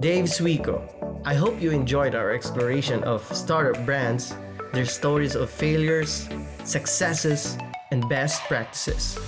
dave 0.00 0.26
Suico. 0.26 0.82
i 1.24 1.34
hope 1.34 1.60
you 1.62 1.70
enjoyed 1.70 2.14
our 2.14 2.30
exploration 2.30 3.02
of 3.04 3.22
startup 3.34 3.78
brands 3.86 4.34
their 4.72 4.84
stories 4.84 5.34
of 5.34 5.48
failures 5.50 6.28
successes 6.64 7.56
and 7.90 8.06
best 8.08 8.42
practices. 8.42 9.18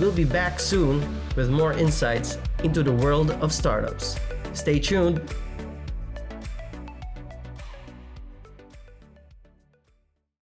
We'll 0.00 0.12
be 0.12 0.24
back 0.24 0.58
soon 0.58 0.98
with 1.36 1.50
more 1.50 1.72
insights 1.72 2.36
into 2.64 2.82
the 2.82 2.92
world 2.92 3.30
of 3.42 3.52
startups 3.52 4.18
Stay 4.54 4.78
tuned 4.78 5.20